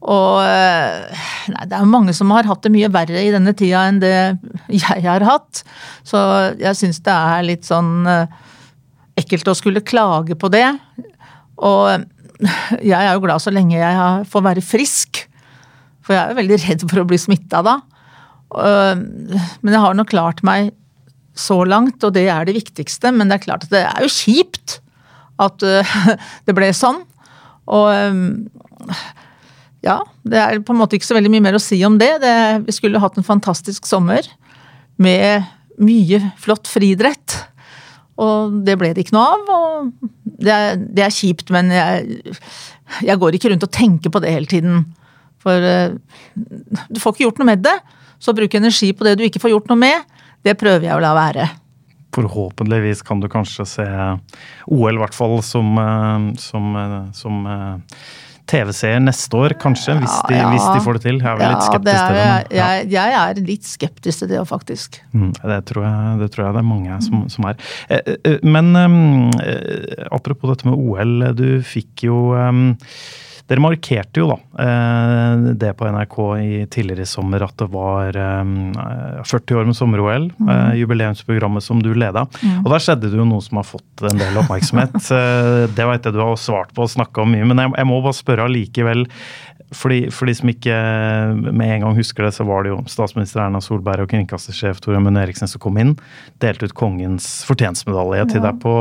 Og 0.00 0.38
nei, 0.40 1.64
det 1.68 1.74
er 1.76 1.82
jo 1.82 1.90
mange 1.92 2.14
som 2.16 2.30
har 2.32 2.46
hatt 2.48 2.62
det 2.64 2.72
mye 2.72 2.88
verre 2.88 3.20
i 3.20 3.32
denne 3.34 3.52
tida 3.52 3.82
enn 3.90 3.98
det 4.00 4.14
jeg 4.72 5.02
har 5.04 5.26
hatt. 5.28 5.60
Så 6.08 6.16
jeg 6.56 6.78
syns 6.78 7.02
det 7.04 7.12
er 7.12 7.44
litt 7.44 7.68
sånn 7.68 8.08
ekkelt 9.20 9.48
å 9.50 9.56
skulle 9.58 9.84
klage 9.86 10.36
på 10.38 10.50
det. 10.52 10.66
Og 11.60 12.04
jeg 12.80 12.96
er 12.96 13.12
jo 13.12 13.22
glad 13.24 13.42
så 13.42 13.52
lenge 13.54 13.78
jeg 13.78 14.26
får 14.32 14.46
være 14.46 14.64
frisk. 14.64 15.24
For 16.04 16.16
jeg 16.16 16.22
er 16.22 16.32
jo 16.32 16.40
veldig 16.40 16.60
redd 16.64 16.84
for 16.88 17.02
å 17.02 17.08
bli 17.08 17.20
smitta 17.20 17.62
da. 17.66 17.78
Men 18.50 19.74
jeg 19.74 19.82
har 19.84 19.96
nå 19.96 20.06
klart 20.08 20.42
meg 20.46 20.72
så 21.38 21.60
langt, 21.68 22.02
og 22.04 22.14
det 22.16 22.26
er 22.32 22.48
det 22.48 22.56
viktigste. 22.56 23.12
Men 23.14 23.30
det 23.30 23.38
er 23.38 23.46
klart 23.46 23.68
at 23.68 23.74
det 23.74 23.84
er 23.86 24.04
jo 24.04 24.12
kjipt 24.12 24.80
at 25.40 25.62
det 26.46 26.56
ble 26.56 26.72
sånn. 26.76 27.02
Og 27.70 27.86
ja, 29.84 30.00
det 30.28 30.40
er 30.40 30.60
på 30.64 30.74
en 30.74 30.80
måte 30.80 30.98
ikke 30.98 31.08
så 31.08 31.16
veldig 31.16 31.32
mye 31.32 31.46
mer 31.48 31.56
å 31.56 31.62
si 31.62 31.78
om 31.86 31.96
det. 32.00 32.12
det 32.24 32.34
vi 32.66 32.76
skulle 32.76 33.00
hatt 33.00 33.16
en 33.20 33.26
fantastisk 33.26 33.88
sommer 33.88 34.26
med 35.00 35.46
mye 35.80 36.20
flott 36.40 36.68
friidrett. 36.68 37.38
Og 38.20 38.60
det 38.66 38.76
ble 38.80 38.92
det 38.94 39.06
ikke 39.06 39.16
noe 39.16 39.28
av. 39.36 39.52
og 39.54 40.10
Det 40.40 40.52
er, 40.54 40.80
det 40.80 41.06
er 41.06 41.14
kjipt, 41.14 41.52
men 41.54 41.72
jeg, 41.74 42.20
jeg, 43.06 43.20
går 43.22 43.36
ikke 43.36 43.52
rundt 43.52 43.66
og 43.66 43.72
tenker 43.74 44.12
på 44.12 44.22
det 44.22 44.34
hele 44.34 44.50
tiden. 44.50 44.84
For 45.40 45.56
uh, 45.56 45.96
du 46.36 47.00
får 47.00 47.14
ikke 47.14 47.26
gjort 47.28 47.40
noe 47.40 47.50
med 47.52 47.64
det. 47.64 47.76
Så 48.20 48.34
å 48.34 48.36
bruke 48.36 48.60
energi 48.60 48.92
på 48.92 49.06
det 49.06 49.16
du 49.16 49.24
ikke 49.24 49.40
får 49.40 49.54
gjort 49.54 49.70
noe 49.72 49.80
med, 49.80 50.18
det 50.44 50.58
prøver 50.60 50.90
jeg 50.90 50.96
å 50.96 51.02
la 51.02 51.14
være. 51.16 51.46
Forhåpentligvis 52.12 53.04
kan 53.06 53.22
du 53.22 53.28
kanskje 53.32 53.64
se 53.70 53.86
OL, 53.86 54.96
i 54.98 55.00
hvert 55.00 55.16
fall, 55.16 55.38
som, 55.46 55.70
eh, 55.78 56.26
som, 56.42 56.74
eh, 56.76 56.98
som 57.16 57.46
TV-seer 58.50 59.00
neste 59.02 59.38
år, 59.38 59.54
kanskje, 59.62 59.94
hvis 60.00 60.16
de, 60.28 60.36
ja, 60.38 60.48
hvis 60.50 60.66
de, 60.66 60.82
får 60.84 60.98
det 60.98 61.04
til. 61.06 61.20
Jeg 61.22 61.30
er 61.30 61.44
ja, 61.44 61.52
litt 61.54 61.66
skeptisk 61.68 61.94
er, 61.94 62.10
til 62.10 62.18
det. 62.18 62.26
Men, 62.26 62.58
ja. 62.58 62.66
jeg, 62.66 62.90
jeg, 62.96 63.16
er 63.20 63.42
litt 63.46 63.70
skeptisk 63.70 64.24
til 64.24 64.32
det 64.32 64.38
òg, 64.40 64.48
faktisk. 64.50 65.00
Mm, 65.14 65.32
det, 65.38 65.58
tror 65.70 65.86
jeg, 65.86 66.18
det, 66.24 66.30
tror 66.34 66.46
jeg, 66.46 66.56
det 66.56 66.62
er 66.62 66.68
mange 66.70 67.00
som, 67.06 67.24
som 67.32 67.48
er. 67.50 67.64
Eh, 67.88 68.12
eh, 68.18 68.38
men 68.46 68.70
eh, 68.80 70.06
apropos 70.10 70.52
dette 70.52 70.68
med 70.68 70.78
OL, 70.78 71.30
du 71.38 71.48
fikk 71.66 72.06
jo 72.08 72.22
eh, 72.38 72.62
dere 73.50 73.62
markerte 73.64 74.22
jo 74.22 74.28
da 74.30 74.36
eh, 74.62 75.46
det 75.58 75.72
på 75.74 75.88
NRK 75.90 76.16
i, 76.38 76.50
tidligere 76.70 77.02
i 77.02 77.10
sommer 77.10 77.42
at 77.42 77.56
det 77.58 77.66
var 77.72 78.14
40 78.14 79.24
eh, 79.26 79.58
år 79.58 79.66
med 79.66 79.76
sommer-OL. 79.76 80.28
Mm. 80.38 80.50
Eh, 80.54 80.74
jubileumsprogrammet 80.78 81.66
som 81.66 81.80
du 81.82 81.90
leda. 81.90 82.26
Mm. 82.44 82.60
Og 82.62 82.70
der 82.70 82.84
skjedde 82.84 83.10
det 83.10 83.18
jo 83.18 83.26
noe 83.26 83.42
som 83.42 83.58
har 83.58 83.66
fått 83.66 84.06
en 84.06 84.22
del 84.22 84.38
oppmerksomhet. 84.44 84.94
det 85.76 85.88
vet 85.90 86.06
jeg 86.06 86.14
du 86.14 86.22
har 86.22 86.38
svart 86.38 86.70
på 86.76 86.86
og 86.86 86.92
snakka 86.94 87.24
om 87.24 87.34
mye, 87.34 87.48
men 87.50 87.64
jeg, 87.64 87.74
jeg 87.82 87.90
må 87.90 87.98
bare 88.04 88.20
spørre 88.20 88.46
allikevel. 88.46 89.08
For 89.70 89.92
de, 89.92 90.08
for 90.10 90.26
de, 90.26 90.34
som 90.34 90.50
ikke 90.50 90.74
med 91.46 91.74
en 91.76 91.84
gang 91.84 91.94
husker 91.94 92.26
det, 92.26 92.32
så 92.34 92.46
var 92.48 92.64
det 92.66 92.72
jo 92.72 92.80
statsminister 92.90 93.44
Erna 93.44 93.60
Solberg 93.62 94.02
og 94.04 94.10
kringkastersjef 94.10 94.80
Tor 94.82 94.98
Munn 94.98 95.18
Eriksen 95.20 95.50
som 95.50 95.62
kom 95.62 95.78
inn. 95.78 95.94
Delte 96.42 96.66
ut 96.66 96.74
kongens 96.76 97.28
fortjenstmedalje 97.46 98.24
ja. 98.24 98.28
til 98.32 98.44
deg 98.44 98.58
på, 98.64 98.74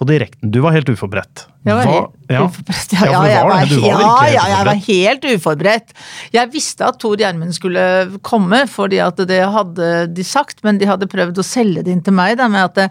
på, 0.00 0.08
direkten. 0.08 0.52
Du 0.54 0.62
var 0.64 0.76
helt 0.76 0.88
uforberedt. 0.88 1.44
Jeg 1.68 1.76
var 1.76 1.90
helt 1.90 2.32
ja. 2.32 2.46
uforberedt. 2.48 2.96
Ja, 2.96 3.04
ja, 3.04 3.22
jeg 3.28 3.48
var, 3.50 3.64
ja, 3.68 4.02
ja, 4.32 4.44
jeg 4.54 4.68
var 4.70 4.84
helt 4.88 5.30
uforberedt. 5.34 5.96
Jeg 6.32 6.52
visste 6.54 6.88
at 6.88 7.00
Tor 7.02 7.20
Gjermund 7.20 7.52
skulle 7.56 7.84
komme, 8.24 8.64
fordi 8.70 9.02
at 9.04 9.20
det 9.28 9.42
hadde 9.44 9.90
de 10.08 10.24
sagt, 10.24 10.64
men 10.64 10.80
de 10.80 10.88
hadde 10.88 11.10
prøvd 11.10 11.42
å 11.42 11.46
selge 11.46 11.84
det 11.84 11.92
inn 11.92 12.06
til 12.06 12.16
meg 12.16 12.38
da, 12.40 12.48
med 12.48 12.70
at 12.70 12.80
det, 12.80 12.88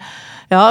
ja, 0.50 0.64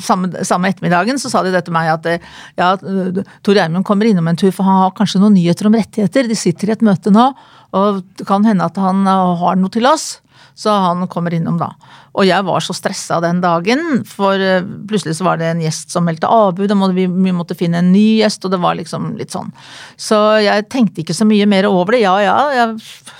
samme, 0.00 0.30
samme, 0.48 0.72
ettermiddagen 0.72 1.20
så 1.20 1.30
sa 1.32 1.42
de 1.44 1.52
det 1.52 1.64
til 1.66 1.74
meg 1.76 1.90
at 1.92 2.08
ja, 2.56 2.72
Tor 2.80 3.58
Gjermund 3.58 3.84
kommer 3.88 4.08
innom 4.08 4.30
en 4.30 4.40
tur, 4.40 4.52
for 4.54 4.66
han 4.68 4.82
har 4.86 4.96
kanskje 4.96 5.20
noen 5.22 5.36
nyheter 5.36 5.68
om 5.68 5.76
rettigheter. 5.76 6.28
De 6.30 6.38
sitter 6.38 6.70
i 6.72 6.76
et 6.76 6.84
møte 6.86 7.12
nå, 7.12 7.30
og 7.76 8.02
det 8.18 8.28
kan 8.28 8.44
hende 8.48 8.68
at 8.68 8.80
han 8.80 9.04
har 9.06 9.60
noe 9.60 9.72
til 9.72 9.88
oss. 9.90 10.14
Så 10.54 10.70
han 10.70 11.06
kommer 11.08 11.32
innom 11.34 11.56
da. 11.60 11.70
Og 12.12 12.26
jeg 12.28 12.44
var 12.44 12.60
så 12.60 12.74
stressa 12.76 13.20
den 13.24 13.40
dagen, 13.40 14.02
for 14.08 14.36
eh, 14.36 14.64
plutselig 14.88 15.16
så 15.16 15.24
var 15.24 15.40
det 15.40 15.48
en 15.48 15.62
gjest 15.64 15.94
som 15.94 16.04
meldte 16.04 16.28
avbud, 16.28 16.74
og 16.74 16.92
vi 16.96 17.32
måtte 17.32 17.56
finne 17.56 17.80
en 17.80 17.92
ny 17.94 18.20
gjest, 18.20 18.44
og 18.44 18.52
det 18.52 18.60
var 18.60 18.76
liksom 18.76 19.14
litt 19.20 19.32
sånn. 19.32 19.48
Så 19.96 20.18
jeg 20.44 20.68
tenkte 20.72 21.02
ikke 21.02 21.16
så 21.16 21.26
mye 21.28 21.48
mer 21.48 21.70
over 21.70 21.96
det. 21.96 22.02
Ja 22.04 22.18
ja, 22.20 22.36
jeg 22.58 22.76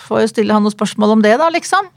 får 0.08 0.26
jo 0.26 0.32
stille 0.34 0.56
han 0.56 0.66
noen 0.66 0.76
spørsmål 0.76 1.16
om 1.16 1.24
det, 1.24 1.38
da, 1.40 1.48
liksom. 1.54 1.88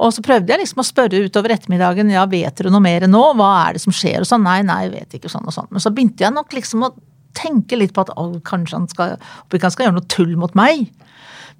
Og 0.00 0.12
så 0.14 0.24
prøvde 0.24 0.50
jeg 0.52 0.62
liksom 0.62 0.82
å 0.82 0.86
spørre 0.86 1.20
utover 1.26 1.54
ettermiddagen 1.54 2.10
ja, 2.10 2.24
vet 2.30 2.56
dere 2.58 2.72
noe 2.72 2.82
mer 2.82 3.04
nå, 3.10 3.22
hva 3.38 3.50
er 3.66 3.76
det 3.76 3.84
som 3.84 3.94
skjer 3.94 4.24
og 4.24 4.28
sånn. 4.28 4.44
Nei, 4.46 4.60
nei, 4.66 4.84
jeg 4.86 4.94
vet 4.96 5.18
ikke 5.18 5.30
sånn 5.32 5.46
og 5.46 5.54
sånn. 5.54 5.68
Men 5.70 5.84
så 5.84 5.92
begynte 5.94 6.24
jeg 6.24 6.34
nok 6.34 6.54
liksom 6.56 6.86
å 6.88 6.94
tenke 7.36 7.78
litt 7.78 7.94
på 7.96 8.04
at 8.04 8.12
å, 8.18 8.28
kanskje 8.44 8.78
han 8.78 8.88
skal, 8.90 9.16
han 9.18 9.74
skal 9.74 9.86
gjøre 9.86 9.98
noe 9.98 10.10
tull 10.12 10.34
mot 10.40 10.56
meg. 10.58 10.88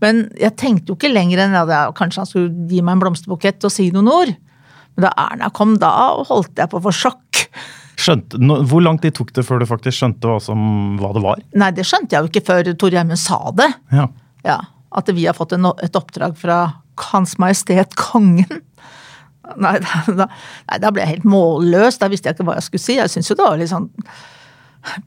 Men 0.03 0.25
jeg 0.41 0.57
tenkte 0.59 0.93
jo 0.93 0.99
ikke 0.99 1.13
lenger 1.13 1.45
enn 1.45 1.59
at 1.61 1.71
ja, 1.71 1.85
kanskje 1.97 2.25
han 2.25 2.31
skulle 2.31 2.67
gi 2.71 2.83
meg 2.83 2.97
en 2.97 3.05
blomsterbukett 3.05 3.69
og 3.69 3.73
si 3.73 3.91
noen 3.95 4.11
ord. 4.11 4.35
Men 4.97 5.07
da 5.07 5.13
Erna 5.29 5.53
kom, 5.55 5.77
da 5.81 5.93
holdt 6.27 6.59
jeg 6.59 6.73
på 6.73 6.81
å 6.81 6.85
få 6.89 6.95
sjokk. 6.97 7.45
Skjønte, 8.03 8.41
hvor 8.69 8.83
lang 8.83 8.99
tid 9.01 9.15
tok 9.17 9.31
det 9.37 9.45
før 9.47 9.63
du 9.63 9.69
faktisk 9.69 10.01
skjønte 10.01 10.29
hva, 10.29 10.41
som, 10.43 10.61
hva 10.99 11.13
det 11.15 11.23
var? 11.25 11.43
Nei, 11.61 11.71
det 11.77 11.87
skjønte 11.87 12.17
jeg 12.17 12.25
jo 12.25 12.33
ikke 12.33 12.47
før 12.49 12.73
Tor 12.81 12.97
Gjermund 12.97 13.21
sa 13.21 13.39
det. 13.57 13.69
Ja. 13.95 14.09
ja. 14.49 14.59
At 14.93 15.09
vi 15.15 15.29
har 15.29 15.37
fått 15.37 15.55
en, 15.57 15.71
et 15.85 15.97
oppdrag 15.97 16.35
fra 16.41 16.65
hans 17.11 17.39
Majestet 17.43 17.97
Kongen. 17.99 18.63
Nei 19.59 19.75
da, 19.83 20.29
nei, 20.69 20.79
da, 20.81 20.91
ble 20.95 21.03
jeg 21.03 21.17
helt 21.17 21.29
målløs. 21.29 21.99
Da 22.01 22.09
visste 22.13 22.31
jeg 22.31 22.39
ikke 22.39 22.47
hva 22.49 22.57
jeg 22.59 22.69
skulle 22.69 22.85
si. 22.85 22.97
Jeg 23.01 23.11
syns 23.13 23.31
jo 23.31 23.37
det 23.39 23.49
var 23.49 23.59
litt 23.61 23.73
sånn 23.73 23.91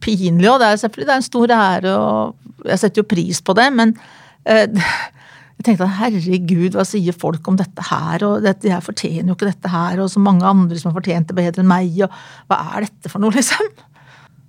pinlig, 0.04 0.48
og 0.52 0.62
det 0.62 0.70
er 0.70 0.80
selvfølgelig 0.82 1.08
det 1.10 1.16
er 1.16 1.22
en 1.22 1.26
stor 1.26 1.54
ære, 1.56 1.96
og 2.00 2.70
jeg 2.72 2.82
setter 2.82 3.02
jo 3.02 3.10
pris 3.12 3.42
på 3.44 3.56
det, 3.58 3.66
men 3.76 3.92
eh, 4.48 4.68
jeg 5.56 5.66
tenkte 5.68 5.88
at 5.88 5.98
herregud, 6.00 6.78
hva 6.78 6.86
sier 6.88 7.16
folk 7.16 7.48
om 7.52 7.58
dette 7.60 7.84
her, 7.90 8.24
og 8.28 8.46
dette, 8.46 8.70
jeg 8.72 8.86
fortjener 8.86 9.32
jo 9.32 9.36
ikke 9.38 9.50
dette 9.50 9.72
her, 9.72 10.00
og 10.04 10.12
så 10.12 10.24
mange 10.24 10.48
andre 10.48 10.80
som 10.80 10.92
har 10.92 10.98
fortjent 11.00 11.32
det 11.32 11.38
bedre 11.38 11.64
enn 11.64 11.72
meg, 11.72 11.92
og 12.06 12.16
hva 12.52 12.62
er 12.76 12.88
dette 12.88 13.12
for 13.12 13.24
noe, 13.24 13.36
liksom? 13.36 13.68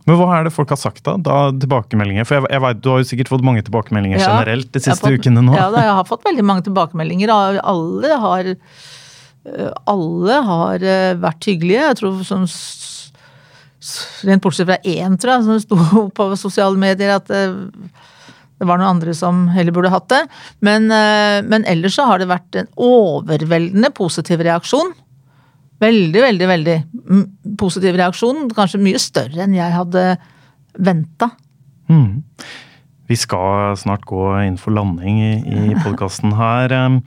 Men 0.06 0.18
hva 0.20 0.26
er 0.36 0.46
det 0.46 0.54
folk 0.54 0.70
har 0.70 0.78
sagt, 0.78 1.02
da? 1.06 1.16
da 1.18 1.36
tilbakemeldinger? 1.50 2.26
For 2.28 2.38
jeg, 2.38 2.46
jeg 2.54 2.62
vet, 2.62 2.82
Du 2.82 2.90
har 2.92 3.00
jo 3.02 3.08
sikkert 3.08 3.30
fått 3.32 3.46
mange 3.46 3.64
tilbakemeldinger 3.66 4.22
ja, 4.22 4.28
generelt 4.30 4.70
de 4.70 4.82
siste 4.84 5.02
fått, 5.02 5.18
ukene 5.18 5.42
nå? 5.42 5.56
Ja, 5.58 5.66
da, 5.74 5.82
jeg 5.82 5.96
har 5.98 6.06
fått 6.06 6.26
veldig 6.28 6.44
mange 6.46 6.62
tilbakemeldinger. 6.68 7.32
Alle 7.34 8.18
har, 8.22 8.50
eh, 8.54 9.72
alle 9.90 10.36
har 10.50 10.86
eh, 10.94 11.14
vært 11.22 11.50
hyggelige. 11.50 11.88
Jeg 11.90 12.02
tror 12.02 12.20
som 12.26 12.46
Rent 14.26 14.42
bortsett 14.42 14.66
fra 14.66 14.80
én, 14.88 15.14
tror 15.20 15.36
jeg, 15.36 15.42
som 15.46 15.58
sto 15.62 16.06
på 16.16 16.24
sosiale 16.40 16.78
medier 16.80 17.12
at 17.18 17.26
det, 17.30 17.42
eh, 17.50 18.06
det 18.56 18.64
var 18.66 18.80
noen 18.80 18.94
andre 18.94 19.12
som 19.14 19.42
heller 19.52 19.74
burde 19.76 19.90
hatt 19.92 20.06
det. 20.08 20.22
Men, 20.64 20.86
men 20.88 21.66
ellers 21.68 21.98
så 21.98 22.06
har 22.08 22.22
det 22.22 22.30
vært 22.30 22.56
en 22.56 22.70
overveldende 22.80 23.90
positiv 23.92 24.40
reaksjon. 24.46 24.94
Veldig, 25.82 26.20
veldig, 26.24 26.46
veldig 26.48 26.76
positiv 27.60 27.98
reaksjon. 28.00 28.46
Kanskje 28.56 28.82
mye 28.82 29.00
større 29.02 29.44
enn 29.44 29.56
jeg 29.56 29.74
hadde 29.74 30.06
venta. 30.76 31.32
Mm. 31.90 32.22
Vi 33.06 33.14
skal 33.14 33.76
snart 33.78 34.02
gå 34.08 34.22
inn 34.42 34.56
for 34.58 34.74
landing 34.74 35.20
i, 35.22 35.32
i 35.46 35.74
podkasten 35.84 36.34
her. 36.36 36.72
Um, 36.74 37.00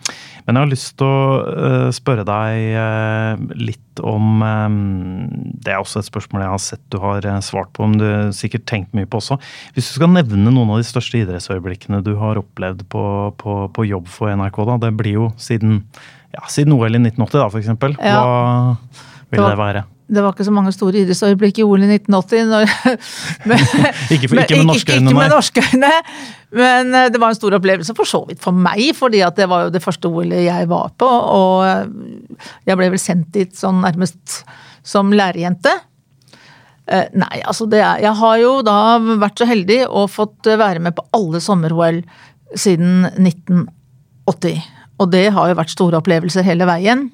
men 0.46 0.56
jeg 0.56 0.64
har 0.64 0.72
lyst 0.72 0.94
til 1.00 1.10
å 1.10 1.24
uh, 1.44 1.88
spørre 1.94 2.24
deg 2.28 2.78
uh, 2.80 3.42
litt 3.60 3.84
om 4.00 4.40
um, 4.40 4.78
Det 5.60 5.74
er 5.74 5.82
også 5.82 6.00
et 6.00 6.08
spørsmål 6.08 6.46
jeg 6.46 6.54
har 6.54 6.62
sett 6.64 6.86
du 6.94 7.02
har 7.04 7.26
uh, 7.28 7.42
svart 7.44 7.74
på, 7.76 7.84
om 7.84 7.98
du 8.00 8.06
har 8.08 8.32
sikkert 8.36 8.68
tenkt 8.70 8.96
mye 8.96 9.10
på 9.10 9.20
også. 9.20 9.40
Hvis 9.76 9.92
du 9.92 9.98
skal 9.98 10.14
nevne 10.14 10.54
noen 10.54 10.72
av 10.72 10.80
de 10.80 10.88
største 10.88 11.20
idrettsøyeblikkene 11.20 12.00
du 12.06 12.14
har 12.22 12.40
opplevd 12.40 12.86
på, 12.94 13.04
på, 13.42 13.60
på 13.76 13.90
jobb 13.90 14.08
for 14.14 14.32
NRK, 14.32 14.64
da. 14.72 14.80
Det 14.88 14.96
blir 15.02 15.20
jo 15.20 15.28
siden 15.42 15.84
ja, 16.36 16.50
siden 16.52 16.76
OL 16.76 16.94
i 16.94 17.02
1980, 17.02 17.40
da, 17.40 17.48
f.eks. 17.50 17.70
Ja. 18.06 18.20
Hva 18.20 19.32
ville 19.32 19.46
det, 19.46 19.54
det 19.54 19.62
være? 19.62 19.86
Det 20.10 20.24
var 20.26 20.34
ikke 20.34 20.46
så 20.48 20.54
mange 20.54 20.72
store 20.74 21.04
idrettsøyeblikk 21.04 21.60
i 21.62 21.66
OL 21.66 21.84
i 21.86 21.90
1980. 22.00 22.48
Når, 22.50 22.72
men, 23.50 23.66
ikke, 24.16 24.30
for, 24.32 24.42
ikke, 24.42 24.58
med 24.58 24.70
norske 24.72 24.96
øyne, 24.96 25.14
med 25.14 25.34
norske 25.34 25.66
øyne, 25.68 25.92
men 26.58 26.96
eh, 26.98 27.10
det 27.14 27.22
var 27.22 27.34
en 27.34 27.38
stor 27.38 27.58
opplevelse 27.60 27.94
for 27.98 28.10
så 28.10 28.24
vidt 28.30 28.42
for 28.42 28.58
meg. 28.58 28.82
fordi 28.98 29.22
at 29.26 29.38
det 29.38 29.50
var 29.52 29.68
jo 29.68 29.76
det 29.76 29.84
første 29.84 30.10
OL-et 30.10 30.48
jeg 30.48 30.70
var 30.72 30.90
på. 30.98 31.10
Og 31.10 31.68
eh, 31.68 32.42
jeg 32.70 32.80
ble 32.80 32.90
vel 32.96 33.02
sendt 33.02 33.30
dit 33.38 33.54
sånn 33.58 33.84
nærmest 33.86 34.42
som 34.86 35.14
lærerjente. 35.14 35.76
Eh, 36.90 37.06
nei, 37.14 37.44
altså 37.46 37.70
det 37.70 37.84
er 37.86 38.02
Jeg 38.08 38.18
har 38.18 38.42
jo 38.42 38.54
da 38.66 38.98
vært 39.22 39.38
så 39.38 39.46
heldig 39.46 39.84
og 39.86 40.10
fått 40.10 40.50
være 40.50 40.82
med 40.82 40.98
på 40.98 41.06
alle 41.14 41.42
sommer-OL 41.44 42.02
siden 42.58 43.06
1980. 43.14 44.58
Og 45.00 45.14
det 45.14 45.30
har 45.36 45.50
jo 45.50 45.60
vært 45.60 45.74
store 45.74 46.02
opplevelser 46.02 46.46
hele 46.46 46.68
veien. 46.70 47.08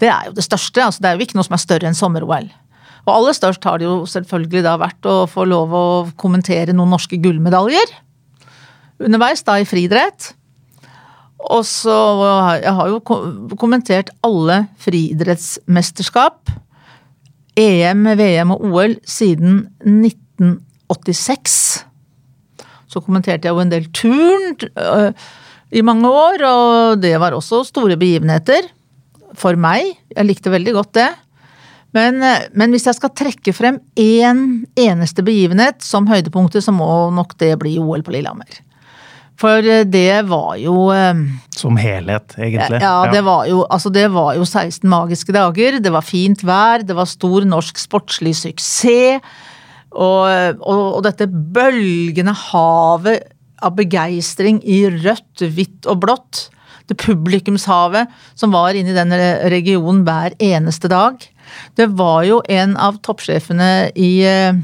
Det 0.00 0.08
er 0.08 0.28
jo 0.28 0.36
det 0.36 0.46
største. 0.46 0.84
altså 0.84 1.02
Det 1.02 1.10
er 1.10 1.18
jo 1.18 1.26
ikke 1.26 1.38
noe 1.38 1.46
som 1.46 1.58
er 1.58 1.64
større 1.64 1.90
enn 1.90 1.98
sommer-OL. 1.98 2.48
Og 3.08 3.14
aller 3.14 3.36
størst 3.36 3.64
har 3.64 3.80
det 3.80 3.88
jo 3.88 4.02
selvfølgelig 4.08 4.64
da 4.66 4.76
vært 4.80 5.08
å 5.08 5.22
få 5.30 5.46
lov 5.48 5.72
å 5.72 5.86
kommentere 6.20 6.76
noen 6.76 6.92
norske 6.96 7.20
gullmedaljer 7.20 7.96
underveis, 8.98 9.44
da 9.46 9.58
i 9.60 9.66
friidrett. 9.68 10.32
Og 11.38 11.66
så 11.66 11.96
Jeg 12.62 12.74
har 12.74 12.88
jo 12.88 13.00
kommentert 13.56 14.10
alle 14.26 14.66
friidrettsmesterskap. 14.78 16.50
EM, 17.58 18.04
VM 18.18 18.50
og 18.54 18.64
OL 18.64 18.96
siden 19.06 19.68
1986. 19.82 21.84
Så 22.88 23.00
kommenterte 23.00 23.48
jeg 23.48 23.54
jo 23.54 23.60
en 23.60 23.70
del 23.70 23.92
turn 23.92 24.56
i 25.70 25.84
mange 25.84 26.08
år, 26.08 26.44
og 26.48 27.00
det 27.02 27.14
var 27.20 27.36
også 27.36 27.62
store 27.68 27.98
begivenheter. 28.00 28.70
For 29.38 29.58
meg. 29.60 29.92
Jeg 30.14 30.26
likte 30.26 30.50
veldig 30.50 30.72
godt 30.78 30.94
det. 30.96 31.08
Men, 31.96 32.20
øh, 32.24 32.48
men 32.58 32.72
hvis 32.74 32.86
jeg 32.88 32.96
skal 32.98 33.12
trekke 33.16 33.52
frem 33.56 33.78
én 33.98 34.40
eneste 34.76 35.24
begivenhet 35.24 35.84
som 35.84 36.08
høydepunktet, 36.08 36.64
så 36.64 36.74
må 36.74 37.08
nok 37.14 37.36
det 37.40 37.54
bli 37.60 37.76
OL 37.80 38.04
på 38.04 38.12
Lillehammer. 38.12 38.60
For 39.38 39.62
øh, 39.62 39.84
det 39.88 40.28
var 40.28 40.56
jo 40.60 40.90
øh, 40.92 41.22
Som 41.56 41.78
helhet, 41.80 42.34
egentlig. 42.36 42.80
ja, 42.82 42.96
det 43.12 43.22
var, 43.24 43.46
jo, 43.48 43.64
altså 43.70 43.92
det 43.94 44.08
var 44.12 44.34
jo 44.36 44.44
16 44.44 44.88
magiske 44.88 45.32
dager. 45.32 45.78
Det 45.80 45.92
var 45.92 46.04
fint 46.04 46.44
vær, 46.44 46.84
det 46.84 46.96
var 46.96 47.08
stor 47.08 47.46
norsk 47.48 47.78
sportslig 47.78 48.36
suksess. 48.36 49.24
Og, 49.88 50.28
og, 50.60 50.80
og 50.98 51.04
dette 51.06 51.24
bølgende 51.28 52.34
havet 52.36 53.22
av 53.64 53.74
begeistring 53.78 54.60
i 54.64 54.84
rødt, 54.92 55.44
hvitt 55.54 55.88
og 55.90 56.02
blått. 56.04 56.48
Det 56.88 56.96
publikumshavet 56.96 58.08
som 58.38 58.54
var 58.54 58.76
inne 58.78 58.94
i 58.94 58.96
den 58.96 59.12
regionen 59.52 60.06
hver 60.06 60.36
eneste 60.40 60.88
dag. 60.88 61.20
Det 61.76 61.90
var 61.98 62.22
jo 62.24 62.40
en 62.48 62.76
av 62.80 62.96
toppsjefene 63.04 63.90
i 63.92 64.12
eh, 64.24 64.56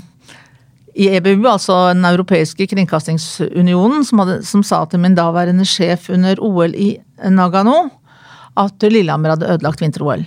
i 0.94 1.08
EBU, 1.16 1.42
altså 1.50 1.74
den 1.90 2.06
europeiske 2.06 2.68
kringkastingsunionen, 2.70 4.04
som, 4.06 4.22
hadde, 4.22 4.38
som 4.46 4.62
sa 4.66 4.84
til 4.86 5.02
min 5.02 5.16
daværende 5.18 5.66
sjef 5.66 6.06
under 6.14 6.38
OL 6.38 6.74
i 6.78 6.92
Nagano 7.34 7.88
at 8.60 8.86
Lillehammer 8.86 9.34
hadde 9.34 9.50
ødelagt 9.56 9.82
vinter-OL. 9.82 10.22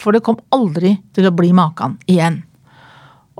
For 0.00 0.14
det 0.14 0.24
kom 0.26 0.40
aldri 0.54 0.96
til 1.14 1.28
å 1.28 1.34
bli 1.34 1.52
makan 1.54 1.94
igjen. 2.10 2.40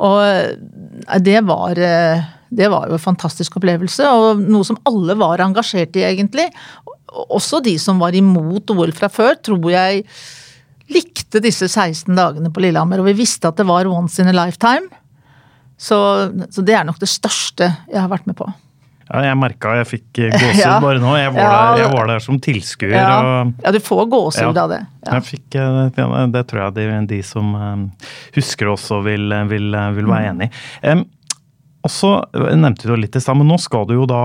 Og 0.01 0.21
eh, 0.23 1.19
det 1.19 1.41
var, 1.49 1.81
eh, 1.83 2.29
det 2.51 2.69
var 2.73 2.89
jo 2.91 2.97
en 2.99 3.03
fantastisk 3.03 3.57
opplevelse, 3.61 4.05
og 4.11 4.41
noe 4.43 4.67
som 4.67 4.79
alle 4.91 5.15
var 5.21 5.39
engasjert 5.45 5.95
i, 5.97 6.03
egentlig. 6.09 6.49
Også 7.31 7.61
de 7.63 7.77
som 7.79 7.99
var 8.03 8.15
imot 8.19 8.71
OL 8.75 8.91
fra 8.97 9.09
før, 9.11 9.37
tror 9.43 9.71
jeg 9.71 10.05
likte 10.91 11.39
disse 11.43 11.69
16 11.71 12.11
dagene 12.19 12.51
på 12.51 12.63
Lillehammer. 12.65 12.99
Og 13.03 13.07
vi 13.13 13.19
visste 13.23 13.47
at 13.51 13.61
det 13.61 13.67
var 13.69 13.87
once 13.87 14.19
in 14.23 14.31
a 14.31 14.35
lifetime. 14.35 14.89
Så, 15.81 15.97
så 16.53 16.65
det 16.67 16.75
er 16.77 16.85
nok 16.89 16.99
det 17.01 17.09
største 17.09 17.71
jeg 17.89 18.01
har 18.03 18.11
vært 18.11 18.27
med 18.29 18.37
på. 18.41 18.49
Ja, 19.11 19.23
jeg 19.27 19.39
merka 19.41 19.73
jeg 19.81 19.87
fikk 19.91 20.19
gåsehud 20.35 20.59
Ja. 20.61 20.75
bare 20.83 21.01
nå. 21.03 21.15
Jeg 21.19 21.33
var, 21.35 21.41
Ja. 21.43 21.55
der, 21.75 21.81
jeg 21.85 21.93
var 21.95 22.11
der 22.13 22.21
som 22.27 22.37
tilskuer. 22.43 22.93
Ja, 22.95 23.15
og 23.47 23.55
ja 23.65 23.73
du 23.75 23.81
får 23.83 24.05
gåsehud 24.13 24.59
av 24.61 24.75
det. 24.75 24.81
Fikk, 25.31 25.57
eh, 25.59 26.27
det, 26.35 26.45
tror 26.51 26.61
jeg 26.67 26.75
de, 26.77 26.85
de 27.15 27.23
som 27.27 27.55
eh, 27.55 28.11
husker 28.37 28.71
også 28.75 29.01
vil, 29.07 29.31
vil, 29.51 29.71
vil 29.97 30.11
være 30.11 30.29
Mm. 30.29 30.31
enig 30.35 30.51
i. 30.51 30.53
Em, 30.93 31.07
og 31.81 31.93
så 31.93 32.11
nevnte 32.35 32.85
du 32.85 32.91
det 32.93 32.99
litt 33.07 33.17
i 33.17 33.23
stad, 33.25 33.39
men 33.41 33.49
nå 33.49 33.57
skal 33.61 33.87
du 33.89 33.95
jo 33.97 34.07
da 34.09 34.21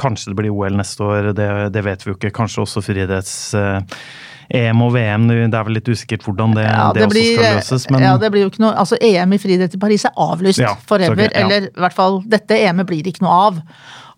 Kanskje 0.00 0.32
det 0.32 0.38
blir 0.40 0.54
OL 0.54 0.78
neste 0.78 1.04
år, 1.06 1.28
det, 1.36 1.46
det 1.74 1.82
vet 1.86 2.02
vi 2.02 2.10
jo 2.10 2.16
ikke. 2.16 2.32
Kanskje 2.34 2.64
også 2.64 2.82
friidretts-EM 2.82 4.82
og 4.82 4.90
VM. 4.96 5.28
Det 5.30 5.46
er 5.46 5.68
vel 5.68 5.78
litt 5.78 5.92
usikkert 5.92 6.26
hvordan 6.26 6.56
det, 6.58 6.66
Ja, 6.66 6.88
det, 6.96 7.06
også 7.06 7.22
skal 7.22 7.56
løses. 7.60 7.86
Men 7.94 8.08
ja, 8.08 8.16
det 8.18 8.32
blir 8.34 8.46
jo 8.46 8.50
ikke 8.50 8.64
noe, 8.64 8.74
altså 8.82 8.98
EM 8.98 9.36
i 9.36 9.40
friidrett 9.42 9.78
i 9.78 9.82
Paris 9.86 10.08
er 10.08 10.18
avlyst 10.26 10.64
Ja, 10.64 10.74
forever. 10.90 11.14
okay, 11.14 11.30
ja. 11.30 11.46
Eller 11.46 11.70
i 11.70 11.86
hvert 11.86 11.96
fall 11.96 12.18
dette 12.26 12.58
EM-et 12.66 12.90
blir 12.90 13.06
det 13.06 13.14
ikke 13.14 13.26
noe 13.28 13.38
av. 13.46 13.62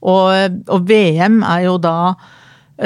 Og, 0.09 0.59
og 0.73 0.89
VM 0.89 1.43
er 1.45 1.67
jo 1.67 1.77
da 1.83 1.99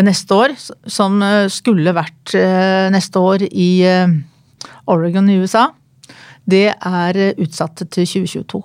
neste 0.03 0.35
år, 0.35 0.55
som 0.89 1.21
eh, 1.23 1.47
skulle 1.53 1.93
vært 1.93 2.33
eh, 2.39 2.89
neste 2.95 3.21
år 3.21 3.45
i 3.47 3.71
eh, 3.85 4.15
Oregon 4.91 5.29
i 5.29 5.37
USA. 5.43 5.67
Det 6.49 6.71
er 6.73 7.19
eh, 7.21 7.35
utsatt 7.43 7.83
til 7.85 8.09
2022. 8.09 8.63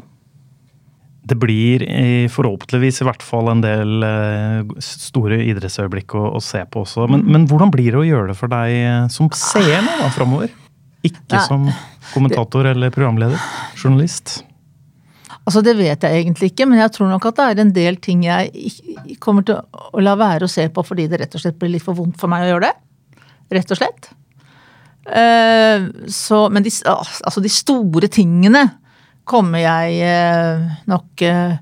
det 1.27 1.35
blir 1.39 1.83
forhåpentligvis 2.31 3.01
i 3.01 3.07
hvert 3.07 3.23
fall 3.25 3.49
en 3.51 3.63
del 3.63 4.05
eh, 4.05 4.77
store 4.83 5.41
idrettsøyeblikk 5.49 6.15
å, 6.15 6.23
å 6.37 6.41
se 6.43 6.61
på 6.71 6.85
også. 6.85 7.07
Men, 7.11 7.25
men 7.27 7.47
hvordan 7.49 7.71
blir 7.73 7.91
det 7.91 8.01
å 8.01 8.07
gjøre 8.07 8.31
det 8.31 8.37
for 8.39 8.51
deg 8.51 8.75
eh, 8.77 9.07
som 9.13 9.29
seer 9.35 9.83
nå 9.83 9.97
da 9.99 10.11
framover? 10.15 10.53
Ikke 11.05 11.35
Nei. 11.35 11.43
som 11.45 11.67
kommentator 12.13 12.69
eller 12.71 12.93
programleder? 12.93 13.41
Journalist? 13.77 14.39
Altså 15.47 15.61
Det 15.63 15.77
vet 15.77 16.03
jeg 16.03 16.23
egentlig 16.23 16.51
ikke, 16.51 16.67
men 16.67 16.81
jeg 16.81 16.93
tror 16.95 17.11
nok 17.11 17.29
at 17.29 17.37
det 17.37 17.45
er 17.47 17.61
en 17.63 17.75
del 17.75 17.99
ting 18.03 18.25
jeg 18.27 19.17
kommer 19.23 19.45
til 19.47 19.59
å 19.59 20.03
la 20.03 20.17
være 20.19 20.47
å 20.47 20.51
se 20.51 20.67
på 20.71 20.83
fordi 20.83 21.07
det 21.11 21.21
rett 21.21 21.37
og 21.37 21.43
slett 21.43 21.59
blir 21.59 21.71
litt 21.75 21.85
for 21.85 21.95
vondt 21.95 22.19
for 22.19 22.31
meg 22.31 22.45
å 22.45 22.49
gjøre 22.53 22.67
det. 22.67 22.73
Rett 23.55 23.71
og 23.71 23.79
slett. 23.79 24.09
Eh, 25.07 25.87
så, 26.11 26.41
men 26.51 26.65
de, 26.65 26.73
altså 26.91 27.43
de 27.43 27.51
store 27.51 28.11
tingene 28.11 28.65
kommer 29.27 29.61
jeg 29.61 29.97
eh, 30.07 30.67
nok 30.89 31.23
eh, 31.27 31.57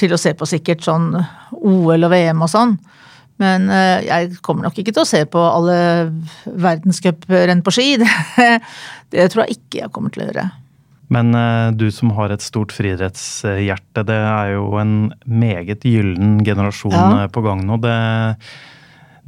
til 0.00 0.14
å 0.14 0.20
se 0.20 0.32
på 0.38 0.48
sikkert 0.48 0.82
sånn 0.84 1.12
OL 1.60 2.08
og 2.08 2.10
VM 2.12 2.42
og 2.42 2.50
sånn. 2.50 2.74
Men 3.42 3.68
eh, 3.72 4.02
jeg 4.06 4.40
kommer 4.44 4.66
nok 4.68 4.78
ikke 4.82 4.94
til 4.94 5.04
å 5.04 5.08
se 5.08 5.22
på 5.30 5.42
alle 5.42 5.76
verdenscuprenn 6.46 7.62
på 7.64 7.74
ski. 7.74 7.86
Det, 9.12 9.20
det 9.20 9.28
tror 9.32 9.44
jeg 9.44 9.58
ikke 9.58 9.82
jeg 9.82 9.92
kommer 9.92 10.12
til 10.14 10.22
å 10.24 10.26
gjøre. 10.30 10.46
Men 11.12 11.34
du 11.76 11.90
som 11.92 12.14
har 12.16 12.32
et 12.32 12.40
stort 12.40 12.72
friidrettshjerte, 12.72 14.00
det 14.08 14.16
er 14.16 14.54
jo 14.54 14.70
en 14.80 15.10
meget 15.28 15.84
gyllen 15.84 16.38
generasjon 16.46 16.94
Ja. 16.96 17.26
på 17.28 17.42
gang 17.44 17.60
nå. 17.68 17.76
Det, 17.84 17.96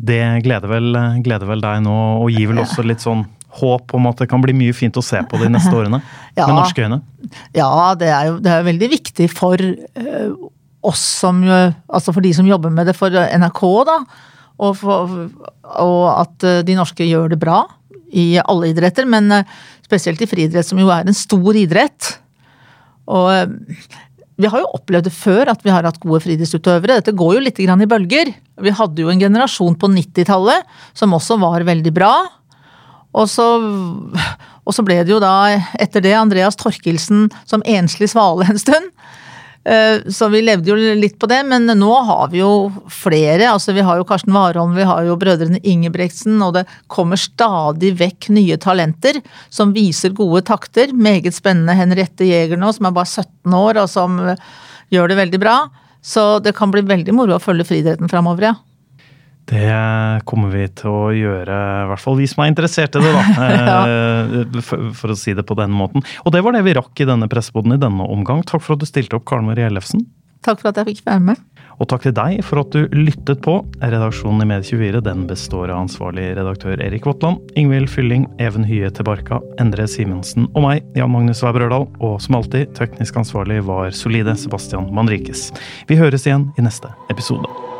det 0.00 0.22
gleder, 0.46 0.72
vel, 0.72 0.96
gleder 1.26 1.50
vel 1.50 1.60
deg 1.60 1.82
nå, 1.84 1.98
og 2.22 2.32
gir 2.32 2.48
vel 2.54 2.62
også 2.64 2.86
litt 2.88 3.04
sånn 3.04 3.26
håp 3.60 3.94
om 3.96 4.08
at 4.10 4.20
det 4.22 4.28
kan 4.30 4.42
bli 4.42 4.54
mye 4.56 4.74
fint 4.76 4.96
å 4.98 5.04
se 5.04 5.20
på 5.30 5.38
de 5.40 5.50
neste 5.52 5.72
årene? 5.74 6.02
Ja. 6.34 6.48
Med 6.50 6.56
norske 6.58 6.82
øyne? 6.82 6.96
Ja, 7.54 7.94
det 7.94 8.08
er 8.10 8.24
jo 8.26 8.38
det 8.42 8.50
er 8.50 8.64
veldig 8.66 8.88
viktig 8.90 9.28
for 9.30 9.60
eh, 9.62 10.32
oss 10.82 11.04
som 11.22 11.44
jo- 11.46 11.72
Altså 11.86 12.10
for 12.12 12.24
de 12.24 12.32
som 12.34 12.48
jobber 12.48 12.72
med 12.74 12.88
det 12.90 12.96
for 12.98 13.14
NRK, 13.14 13.62
da. 13.86 14.00
Og, 14.58 14.74
for, 14.80 15.14
og 15.78 16.02
at 16.10 16.46
eh, 16.46 16.62
de 16.66 16.74
norske 16.78 17.06
gjør 17.06 17.30
det 17.30 17.38
bra 17.42 17.60
i 18.14 18.34
alle 18.42 18.72
idretter, 18.72 19.06
men 19.06 19.30
eh, 19.32 19.46
spesielt 19.86 20.22
i 20.22 20.28
friidrett, 20.30 20.66
som 20.66 20.78
jo 20.82 20.90
er 20.94 21.06
en 21.06 21.16
stor 21.16 21.54
idrett. 21.58 22.16
Og 23.10 23.30
eh, 23.34 23.86
vi 24.40 24.50
har 24.50 24.62
jo 24.64 24.70
opplevd 24.74 25.06
det 25.06 25.14
før 25.14 25.50
at 25.52 25.62
vi 25.62 25.70
har 25.70 25.86
hatt 25.86 26.00
gode 26.02 26.22
friidrettsutøvere. 26.24 26.98
Dette 26.98 27.14
går 27.14 27.36
jo 27.36 27.42
litt 27.44 27.60
i 27.62 27.68
bølger. 27.86 28.32
Vi 28.62 28.70
hadde 28.74 29.02
jo 29.02 29.10
en 29.12 29.20
generasjon 29.22 29.76
på 29.78 29.90
90-tallet 29.94 30.66
som 30.96 31.14
også 31.14 31.38
var 31.38 31.62
veldig 31.62 31.92
bra. 31.94 32.12
Og 33.14 33.28
så, 33.30 33.46
og 34.64 34.74
så 34.74 34.84
ble 34.86 35.00
det 35.04 35.12
jo 35.14 35.20
da, 35.22 35.34
etter 35.80 36.02
det, 36.04 36.16
Andreas 36.18 36.58
Torkelsen 36.58 37.28
som 37.46 37.62
enslig 37.66 38.10
svale 38.10 38.48
en 38.50 38.58
stund. 38.58 38.90
Eh, 39.64 40.02
Så 40.12 40.28
vi 40.28 40.42
levde 40.44 40.68
jo 40.68 40.76
litt 40.76 41.14
på 41.18 41.28
det, 41.30 41.40
men 41.48 41.64
nå 41.66 41.92
har 42.04 42.28
vi 42.32 42.42
jo 42.42 42.72
flere. 42.92 43.46
altså 43.52 43.72
Vi 43.72 43.84
har 43.86 43.96
jo 43.96 44.04
Karsten 44.04 44.34
Warholm, 44.34 44.74
vi 44.76 44.84
har 44.84 45.04
jo 45.06 45.16
brødrene 45.16 45.62
Ingebrigtsen, 45.62 46.36
og 46.44 46.54
det 46.58 46.66
kommer 46.86 47.16
stadig 47.16 47.94
vekk 47.96 48.28
nye 48.34 48.58
talenter 48.60 49.22
som 49.48 49.72
viser 49.72 50.12
gode 50.12 50.42
takter. 50.44 50.92
Meget 50.92 51.38
spennende 51.38 51.78
Henriette 51.78 52.28
Jæger 52.28 52.60
nå, 52.60 52.74
som 52.76 52.90
er 52.90 52.98
bare 52.98 53.08
17 53.08 53.56
år 53.56 53.80
og 53.84 53.88
som 53.88 54.20
gjør 54.92 55.08
det 55.08 55.22
veldig 55.22 55.40
bra. 55.40 55.56
Så 56.04 56.42
det 56.44 56.52
kan 56.58 56.70
bli 56.70 56.82
veldig 56.84 57.14
moro 57.16 57.38
å 57.38 57.42
følge 57.42 57.64
friidretten 57.64 58.10
framover, 58.12 58.50
ja. 58.50 58.54
Det 59.50 60.24
kommer 60.28 60.52
vi 60.54 60.64
til 60.72 60.88
å 60.88 61.12
gjøre, 61.12 61.56
i 61.84 61.88
hvert 61.90 62.00
fall 62.00 62.16
vi 62.16 62.28
som 62.30 62.44
er 62.44 62.52
interessert 62.52 62.96
i 62.96 63.02
det, 63.04 63.12
da. 63.12 63.48
ja. 63.68 63.78
for, 64.64 64.90
for 64.96 65.12
å 65.12 65.18
si 65.20 65.36
det 65.36 65.44
på 65.44 65.56
den 65.58 65.74
måten. 65.74 66.04
Og 66.24 66.32
det 66.32 66.40
var 66.46 66.56
det 66.56 66.64
vi 66.64 66.76
rakk 66.78 67.04
i 67.04 67.08
denne 67.08 67.28
presseboden 67.30 67.76
i 67.76 67.80
denne 67.80 68.08
omgang. 68.08 68.40
Takk 68.48 68.64
for 68.64 68.78
at 68.78 68.84
du 68.84 68.88
stilte 68.88 69.18
opp, 69.18 69.26
Karen 69.28 69.50
Marie 69.50 69.68
Ellefsen. 69.68 70.06
Takk 70.44 70.60
for 70.60 70.72
at 70.72 70.80
jeg 70.80 70.94
fikk 70.94 71.04
være 71.08 71.24
med. 71.32 71.42
Og 71.82 71.88
takk 71.90 72.04
til 72.06 72.14
deg 72.14 72.38
for 72.46 72.62
at 72.62 72.74
du 72.74 72.86
lyttet 72.94 73.42
på. 73.44 73.56
Redaksjonen 73.82 74.44
i 74.44 74.48
Medie24 74.52 75.02
den 75.04 75.26
består 75.30 75.72
av 75.72 75.84
ansvarlig 75.84 76.28
redaktør 76.38 76.80
Erik 76.84 77.08
Votland, 77.08 77.42
Ingvild 77.58 77.90
Fylling, 77.90 78.28
Even 78.42 78.66
Hye 78.68 78.92
Tebarka, 78.94 79.40
Endre 79.62 79.88
Simensen 79.90 80.48
og 80.52 80.66
meg, 80.68 80.86
Jan 80.98 81.12
Magnus 81.14 81.42
Weib 81.44 81.58
Rørdal. 81.62 81.88
Og 82.04 82.18
som 82.22 82.38
alltid, 82.38 82.74
teknisk 82.78 83.18
ansvarlig 83.24 83.62
var 83.66 83.94
solide 83.96 84.36
Sebastian 84.38 84.90
Manrikes. 84.94 85.48
Vi 85.90 85.98
høres 86.00 86.28
igjen 86.28 86.52
i 86.58 86.66
neste 86.66 86.94
episode. 87.12 87.73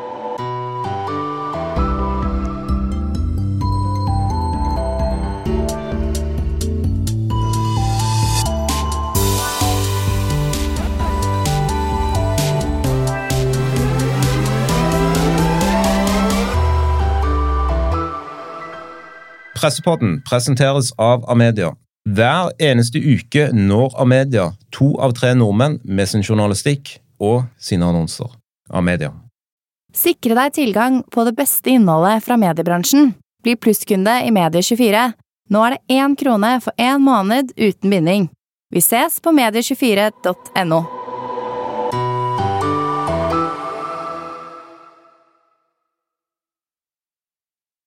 Pressepodden 19.65 20.23
presenteres 20.29 20.93
av 20.99 21.31
Amedia. 21.31 21.71
Hver 22.05 22.51
eneste 22.61 23.01
uke 23.01 23.47
når 23.57 23.95
Amedia 24.03 24.51
to 24.77 24.91
av 25.01 25.15
tre 25.17 25.31
nordmenn 25.41 25.79
med 25.89 26.11
sin 26.11 26.21
journalistikk 26.21 26.99
og 27.17 27.47
sine 27.57 27.87
annonser. 27.89 28.29
Amedia. 28.69 29.09
Sikre 29.97 30.37
deg 30.37 30.53
tilgang 30.59 30.99
på 31.09 31.25
det 31.25 31.33
beste 31.39 31.73
innholdet 31.73 32.27
fra 32.27 32.37
mediebransjen. 32.37 33.15
Bli 33.41 33.55
plusskunde 33.57 34.19
i 34.27 34.35
Medie24. 34.37 35.07
Nå 35.49 35.65
er 35.65 35.79
det 35.79 35.97
én 35.97 36.19
krone 36.21 36.59
for 36.61 36.77
én 36.77 37.01
måned 37.01 37.57
uten 37.57 37.97
binding. 37.97 38.29
Vi 38.69 38.85
ses 38.85 39.17
på 39.25 39.33
medie24.no. 39.33 40.83